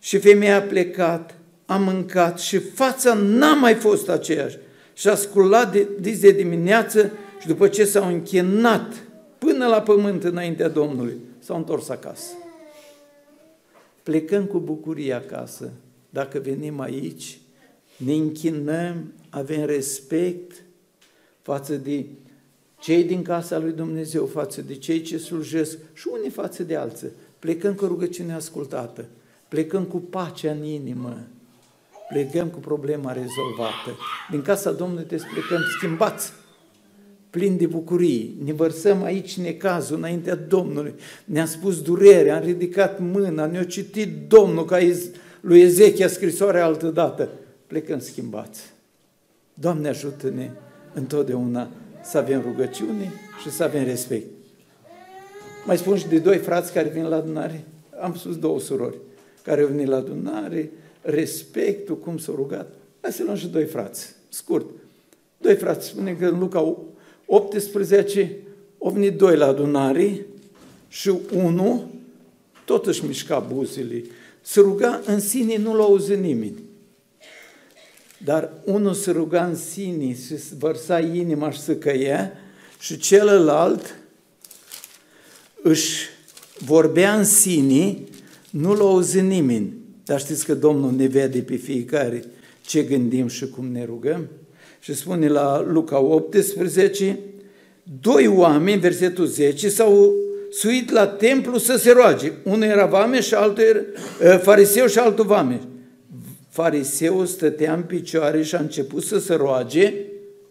și 0.00 0.18
femeia 0.18 0.56
a 0.56 0.62
plecat, 0.62 1.38
a 1.66 1.76
mâncat 1.76 2.38
și 2.38 2.58
fața 2.58 3.14
n-a 3.14 3.54
mai 3.54 3.74
fost 3.74 4.08
aceeași. 4.08 4.58
Și 4.94 5.08
a 5.08 5.14
sculat 5.14 5.72
de, 5.72 5.88
de, 6.00 6.10
de 6.10 6.30
dimineață 6.30 7.12
și 7.40 7.46
după 7.46 7.68
ce 7.68 7.84
s-au 7.84 8.08
închinat 8.08 9.04
până 9.38 9.66
la 9.66 9.82
pământ 9.82 10.24
înaintea 10.24 10.68
Domnului, 10.68 11.16
s-au 11.38 11.56
întors 11.56 11.88
acasă. 11.88 12.32
Plecăm 14.02 14.44
cu 14.44 14.58
bucurie 14.58 15.12
acasă. 15.12 15.70
Dacă 16.10 16.38
venim 16.38 16.80
aici, 16.80 17.38
ne 17.96 18.12
închinăm, 18.12 19.12
avem 19.30 19.64
respect 19.64 20.62
față 21.42 21.74
de 21.74 22.04
cei 22.80 23.04
din 23.04 23.22
casa 23.22 23.58
lui 23.58 23.72
Dumnezeu, 23.72 24.26
față 24.26 24.62
de 24.62 24.74
cei 24.74 25.00
ce 25.00 25.18
slujesc 25.18 25.78
și 25.92 26.08
unii 26.18 26.30
față 26.30 26.62
de 26.62 26.76
alții. 26.76 27.08
Plecăm 27.38 27.74
cu 27.74 27.84
rugăciune 27.84 28.32
ascultată, 28.32 29.04
plecăm 29.48 29.84
cu 29.84 29.96
pacea 29.96 30.50
în 30.50 30.64
inimă, 30.64 31.26
plecăm 32.08 32.48
cu 32.48 32.58
problema 32.58 33.12
rezolvată. 33.12 33.98
Din 34.30 34.42
casa 34.42 34.72
Domnului 34.72 35.04
te 35.04 35.16
plecăm 35.16 35.60
schimbați, 35.76 36.32
plini 37.30 37.58
de 37.58 37.66
bucurii. 37.66 38.36
Ne 38.44 38.52
vărsăm 38.52 39.02
aici 39.02 39.38
necazul 39.38 39.96
înaintea 39.96 40.34
Domnului. 40.34 40.94
Ne-a 41.24 41.46
spus 41.46 41.82
durere, 41.82 42.30
am 42.30 42.42
ridicat 42.42 43.00
mâna, 43.00 43.46
ne-a 43.46 43.64
citit 43.64 44.28
Domnul 44.28 44.64
ca 44.64 44.78
lui 45.40 45.60
Ezechia 45.60 46.08
scrisoarea 46.08 46.64
altă 46.64 46.86
dată. 46.86 47.28
Plecăm 47.66 47.98
schimbați. 47.98 48.60
Doamne 49.54 49.88
ajută-ne 49.88 50.50
întotdeauna 50.92 51.68
să 52.02 52.18
avem 52.18 52.40
rugăciune 52.40 53.12
și 53.42 53.50
să 53.50 53.62
avem 53.62 53.84
respect. 53.84 54.26
Mai 55.66 55.78
spun 55.78 55.96
și 55.96 56.08
de 56.08 56.18
doi 56.18 56.38
frați 56.38 56.72
care 56.72 56.88
vin 56.88 57.04
la 57.08 57.16
adunare. 57.16 57.64
Am 58.00 58.14
spus 58.14 58.38
două 58.38 58.60
surori 58.60 58.96
care 59.42 59.60
au 59.60 59.66
venit 59.66 59.86
la 59.86 59.96
adunare, 59.96 60.70
respectul, 61.04 61.98
cum 61.98 62.18
s-au 62.18 62.34
rugat. 62.34 62.72
Hai 63.00 63.12
să 63.12 63.22
luăm 63.22 63.36
și 63.36 63.46
doi 63.46 63.64
frați, 63.64 64.14
scurt. 64.28 64.66
Doi 65.38 65.56
frați, 65.56 65.86
spune 65.86 66.14
că 66.14 66.26
în 66.26 66.38
Luca 66.38 66.76
18 67.26 68.36
au 68.82 68.90
venit 68.90 69.16
doi 69.16 69.36
la 69.36 69.46
adunare 69.46 70.26
și 70.88 71.12
unul 71.32 71.86
tot 72.64 72.86
își 72.86 73.04
mișca 73.04 73.38
buzele. 73.38 74.04
Se 74.40 74.60
ruga 74.60 75.00
în 75.06 75.20
sine, 75.20 75.56
nu 75.56 75.76
l-a 75.76 75.82
auzit 75.82 76.18
nimeni. 76.18 76.62
Dar 78.24 78.50
unul 78.64 78.94
se 78.94 79.10
ruga 79.10 79.44
în 79.44 79.56
sine 79.56 80.14
și 80.14 80.34
vărsa 80.58 81.00
inima 81.00 81.50
și 81.50 81.60
să 81.60 81.76
căia 81.76 82.32
și 82.80 82.98
celălalt 82.98 83.94
își 85.62 86.08
vorbea 86.58 87.16
în 87.16 87.24
sine, 87.24 87.98
nu 88.50 88.74
l-a 88.74 88.84
auzit 88.84 89.22
nimeni. 89.22 89.83
Dar 90.04 90.20
știți 90.20 90.44
că 90.44 90.54
Domnul 90.54 90.92
ne 90.92 91.06
vede 91.06 91.42
pe 91.42 91.56
fiecare 91.56 92.24
ce 92.66 92.82
gândim 92.82 93.28
și 93.28 93.48
cum 93.48 93.66
ne 93.66 93.84
rugăm? 93.84 94.28
Și 94.80 94.94
spune 94.94 95.28
la 95.28 95.64
Luca 95.68 95.98
18, 95.98 97.18
doi 98.00 98.26
oameni, 98.26 98.80
versetul 98.80 99.26
10, 99.26 99.68
s-au 99.68 100.14
suit 100.50 100.90
la 100.90 101.06
templu 101.06 101.58
să 101.58 101.76
se 101.76 101.92
roage. 101.92 102.32
Unul 102.42 102.62
era 102.62 102.86
vame 102.86 103.20
și 103.20 103.34
altul 103.34 103.62
era 103.62 103.80
ă, 104.34 104.36
fariseu 104.36 104.86
și 104.86 104.98
altul 104.98 105.24
vame. 105.24 105.60
Fariseul 106.48 107.26
stătea 107.26 107.74
în 107.74 107.82
picioare 107.82 108.42
și 108.42 108.54
a 108.54 108.60
început 108.60 109.02
să 109.02 109.18
se 109.18 109.34
roage 109.34 109.94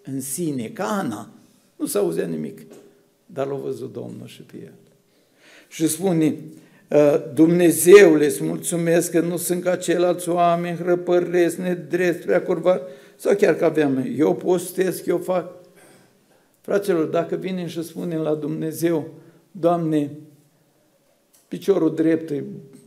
în 0.04 0.22
sine, 0.22 0.68
ca 0.68 0.84
Ana. 0.84 1.30
Nu 1.76 1.86
s-auzea 1.86 2.26
nimic, 2.26 2.60
dar 3.26 3.48
l-a 3.48 3.56
văzut 3.56 3.94
Domnul 3.94 4.28
și 4.28 4.42
pe 4.42 4.56
el. 4.64 4.74
Și 5.68 5.88
spune, 5.88 6.26
ă, 6.28 6.34
Dumnezeule, 7.34 8.26
îți 8.26 8.44
mulțumesc 8.44 9.12
că 9.12 9.20
nu 9.20 9.38
sunt 9.38 9.64
ca 9.64 9.76
ceilalți 9.76 10.30
oameni, 10.30 10.78
hrăpăresc, 10.78 11.58
nedrept, 11.58 12.26
prea 12.26 12.42
curva, 12.42 12.82
sau 13.16 13.36
chiar 13.36 13.56
că 13.56 13.66
aveam, 13.66 14.14
eu 14.18 14.36
postesc, 14.36 15.06
eu 15.06 15.18
fac. 15.18 15.54
Fraților, 16.62 17.06
dacă 17.06 17.36
vinem 17.36 17.68
și 17.68 17.84
spunem 17.84 18.20
la 18.20 18.34
Dumnezeu, 18.34 19.08
Doamne, 19.56 20.12
piciorul 21.48 21.96
drept 21.96 22.30
e 22.30 22.44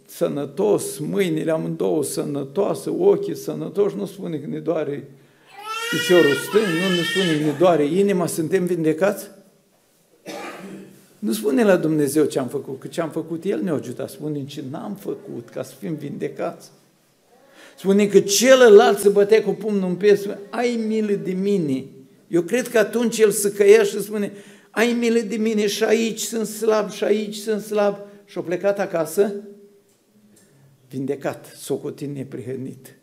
sănătos, 0.06 0.98
mâinile 0.98 1.50
amândouă 1.50 2.04
sănătoase, 2.04 2.90
ochii 2.90 3.36
sănătoși, 3.36 3.96
nu 3.96 4.06
spune 4.06 4.36
că 4.36 4.46
ne 4.46 4.58
doare 4.58 5.08
piciorul 5.90 6.34
stâng, 6.34 6.64
nu 6.64 6.94
ne 6.94 7.02
spune 7.02 7.38
că 7.38 7.44
ne 7.44 7.58
doare 7.58 7.84
inima, 7.84 8.26
suntem 8.26 8.64
vindecați? 8.64 9.30
Nu 11.18 11.32
spune 11.32 11.64
la 11.64 11.76
Dumnezeu 11.76 12.24
ce 12.24 12.38
am 12.38 12.48
făcut, 12.48 12.80
că 12.80 12.86
ce 12.86 13.00
am 13.00 13.10
făcut 13.10 13.44
El 13.44 13.62
ne-a 13.62 13.72
ajutat. 13.72 14.10
Spune 14.10 14.44
ce 14.44 14.64
n-am 14.70 14.94
făcut 14.94 15.48
ca 15.48 15.62
să 15.62 15.74
fim 15.78 15.94
vindecați. 15.94 16.70
Spune 17.78 18.06
că 18.06 18.20
celălalt 18.20 18.98
se 18.98 19.08
bătea 19.08 19.42
cu 19.42 19.50
pumnul 19.50 19.88
în 19.88 19.94
piept, 19.94 20.38
ai 20.50 20.84
milă 20.86 21.12
de 21.12 21.32
mine. 21.32 21.84
Eu 22.28 22.42
cred 22.42 22.68
că 22.68 22.78
atunci 22.78 23.18
el 23.18 23.30
se 23.30 23.52
căia 23.52 23.82
și 23.82 24.02
spune, 24.02 24.32
ai 24.70 24.92
milă 24.92 25.20
de 25.20 25.36
mine 25.36 25.66
și 25.66 25.84
aici 25.84 26.20
sunt 26.20 26.46
slab 26.46 26.90
și 26.90 27.04
aici 27.04 27.36
sunt 27.36 27.62
slab. 27.62 27.96
Și-a 28.24 28.40
plecat 28.40 28.78
acasă 28.78 29.32
vindecat, 30.88 31.52
socotit 31.56 32.14
neprihănit. 32.14 32.96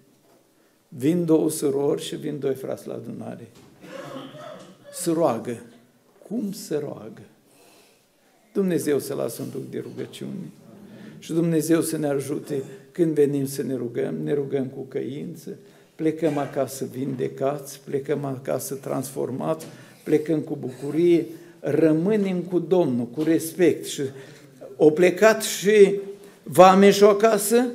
Vin 0.88 1.26
două 1.26 1.50
surori 1.50 2.04
și 2.04 2.16
vin 2.16 2.40
doi 2.40 2.56
frați 2.56 2.88
la 2.88 2.94
adunare. 2.94 3.52
Se 4.94 5.12
roagă. 5.12 5.62
Cum 6.28 6.52
se 6.52 6.78
roagă? 6.78 7.22
Dumnezeu 8.54 9.00
să 9.00 9.14
lasă 9.14 9.42
un 9.42 9.48
duc 9.52 9.70
de 9.70 9.84
rugăciune 9.84 10.50
și 11.20 11.34
Dumnezeu 11.34 11.82
să 11.82 11.98
ne 11.98 12.08
ajute 12.08 12.64
când 12.92 13.14
venim 13.14 13.46
să 13.46 13.64
ne 13.64 13.76
rugăm, 13.76 14.16
ne 14.24 14.34
rugăm 14.34 14.66
cu 14.66 14.86
căință, 14.88 15.50
plecăm 15.96 16.38
acasă 16.38 16.86
vindecați, 16.92 17.80
plecăm 17.84 18.26
acasă 18.26 18.76
transformați, 18.76 19.66
plecăm 20.04 20.40
cu 20.40 20.58
bucurie, 20.60 21.26
rămânem 21.60 22.40
cu 22.40 22.60
Domnul, 22.60 23.06
cu 23.06 23.24
respect. 23.24 23.86
Și 23.86 24.02
o 24.76 24.90
plecat 24.90 25.44
și 25.44 26.00
Vameșul 26.44 27.08
acasă, 27.08 27.66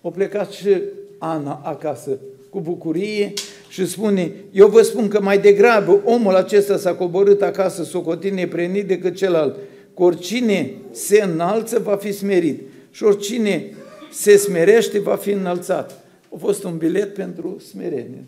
o 0.00 0.10
plecat 0.10 0.50
și 0.50 0.76
Ana 1.18 1.60
acasă 1.64 2.18
cu 2.50 2.60
bucurie 2.60 3.32
și 3.68 3.86
spune, 3.86 4.32
eu 4.52 4.68
vă 4.68 4.82
spun 4.82 5.08
că 5.08 5.20
mai 5.20 5.38
degrabă 5.38 6.00
omul 6.04 6.34
acesta 6.34 6.76
s-a 6.76 6.94
coborât 6.94 7.42
acasă 7.42 7.84
socotine 7.84 8.46
prenit 8.46 8.86
decât 8.86 9.14
celălalt. 9.14 9.56
Că 9.96 10.02
oricine 10.02 10.74
se 10.90 11.22
înalță 11.22 11.78
va 11.78 11.96
fi 11.96 12.12
smerit 12.12 12.62
și 12.90 13.02
oricine 13.02 13.74
se 14.10 14.36
smerește 14.36 14.98
va 14.98 15.16
fi 15.16 15.30
înălțat. 15.30 16.04
A 16.34 16.36
fost 16.38 16.64
un 16.64 16.78
bilet 16.78 17.14
pentru 17.14 17.58
smerenie. 17.58 18.24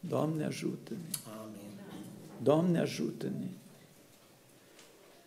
Doamne 0.00 0.44
ajută-ne! 0.44 1.32
Doamne 2.42 2.78
ajută-ne! 2.78 3.46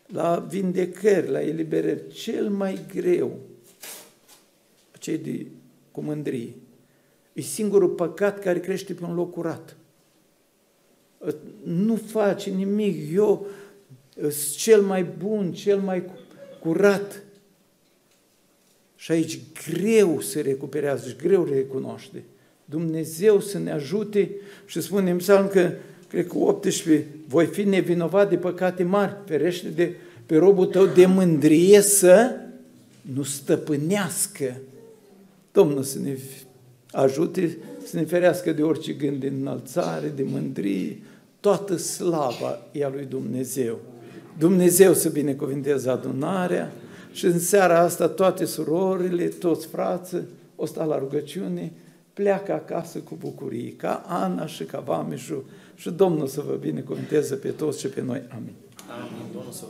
La 0.06 0.46
vindecări, 0.50 1.30
la 1.30 1.42
eliberări, 1.42 2.14
cel 2.14 2.50
mai 2.50 2.80
greu, 2.94 3.40
cei 5.00 5.18
de 5.18 5.46
cu 5.92 6.02
mândrie, 6.02 6.54
e 7.34 7.42
singurul 7.42 7.90
păcat 7.90 8.40
care 8.40 8.60
crește 8.60 8.94
pe 8.94 9.04
un 9.04 9.16
loc 9.16 9.32
curat. 9.32 9.76
Nu 11.64 11.96
face 11.96 12.50
nimic, 12.50 13.14
eu 13.14 13.48
sunt 14.22 14.56
cel 14.56 14.82
mai 14.82 15.06
bun, 15.18 15.54
cel 15.54 15.80
mai 15.80 16.04
curat. 16.60 17.24
Și 18.96 19.12
aici 19.12 19.40
greu 19.70 20.22
se 20.22 20.42
recuperează 20.42 21.08
și 21.08 21.16
greu 21.16 21.44
recunoaște. 21.44 22.24
Dumnezeu 22.66 23.40
să 23.40 23.58
ne 23.58 23.72
ajute 23.72 24.32
și 24.66 24.82
spune 24.82 25.12
în 25.12 25.18
psalm 25.18 25.48
că, 25.48 25.72
cred 26.08 26.28
că 26.28 26.38
18, 26.38 27.06
voi 27.28 27.46
fi 27.46 27.64
nevinovat 27.64 28.30
de 28.30 28.38
păcate 28.38 28.84
mari, 28.84 29.16
ferește 29.26 29.68
de, 29.68 29.96
pe 30.26 30.36
robul 30.36 30.66
tău 30.66 30.86
de 30.86 31.06
mândrie 31.06 31.82
să 31.82 32.36
nu 33.02 33.24
stăpânească. 33.24 34.58
Domnul 35.52 35.84
să 35.84 36.00
ne 36.00 36.18
ajute 36.92 37.58
să 37.86 37.96
ne 37.96 38.04
ferească 38.04 38.52
de 38.52 38.64
orice 38.64 38.94
gând 38.94 39.20
de 39.20 39.28
înălțare, 39.28 40.08
de 40.16 40.24
mândrie, 40.24 40.98
toată 41.40 41.76
slava 41.76 42.68
e 42.72 42.86
a 42.86 42.90
lui 42.90 43.06
Dumnezeu. 43.06 43.80
Dumnezeu 44.38 44.94
să 44.94 45.10
binecuvinteze 45.10 45.90
adunarea, 45.90 46.72
Și 47.12 47.26
în 47.26 47.40
seara 47.40 47.80
asta 47.80 48.08
toate 48.08 48.46
surorile, 48.46 49.26
toți 49.26 49.68
frații, 49.68 50.22
o 50.56 50.66
sta 50.66 50.84
la 50.84 50.98
rugăciune, 50.98 51.72
pleacă 52.14 52.54
acasă 52.54 53.00
cu 53.00 53.16
bucurie, 53.20 53.74
ca 53.76 54.04
Ana 54.08 54.46
și 54.46 54.64
ca 54.64 54.80
Vameșu, 54.80 55.44
și 55.76 55.90
Domnul 55.90 56.28
să 56.28 56.42
vă 56.42 56.54
binecuvânteze 56.54 57.36
pe 57.36 57.50
toți 57.50 57.80
și 57.80 57.88
pe 57.88 58.02
noi. 58.02 58.22
Amin. 58.32 58.54
Amin. 58.90 59.26
Domnul 59.34 59.52
să 59.52 59.66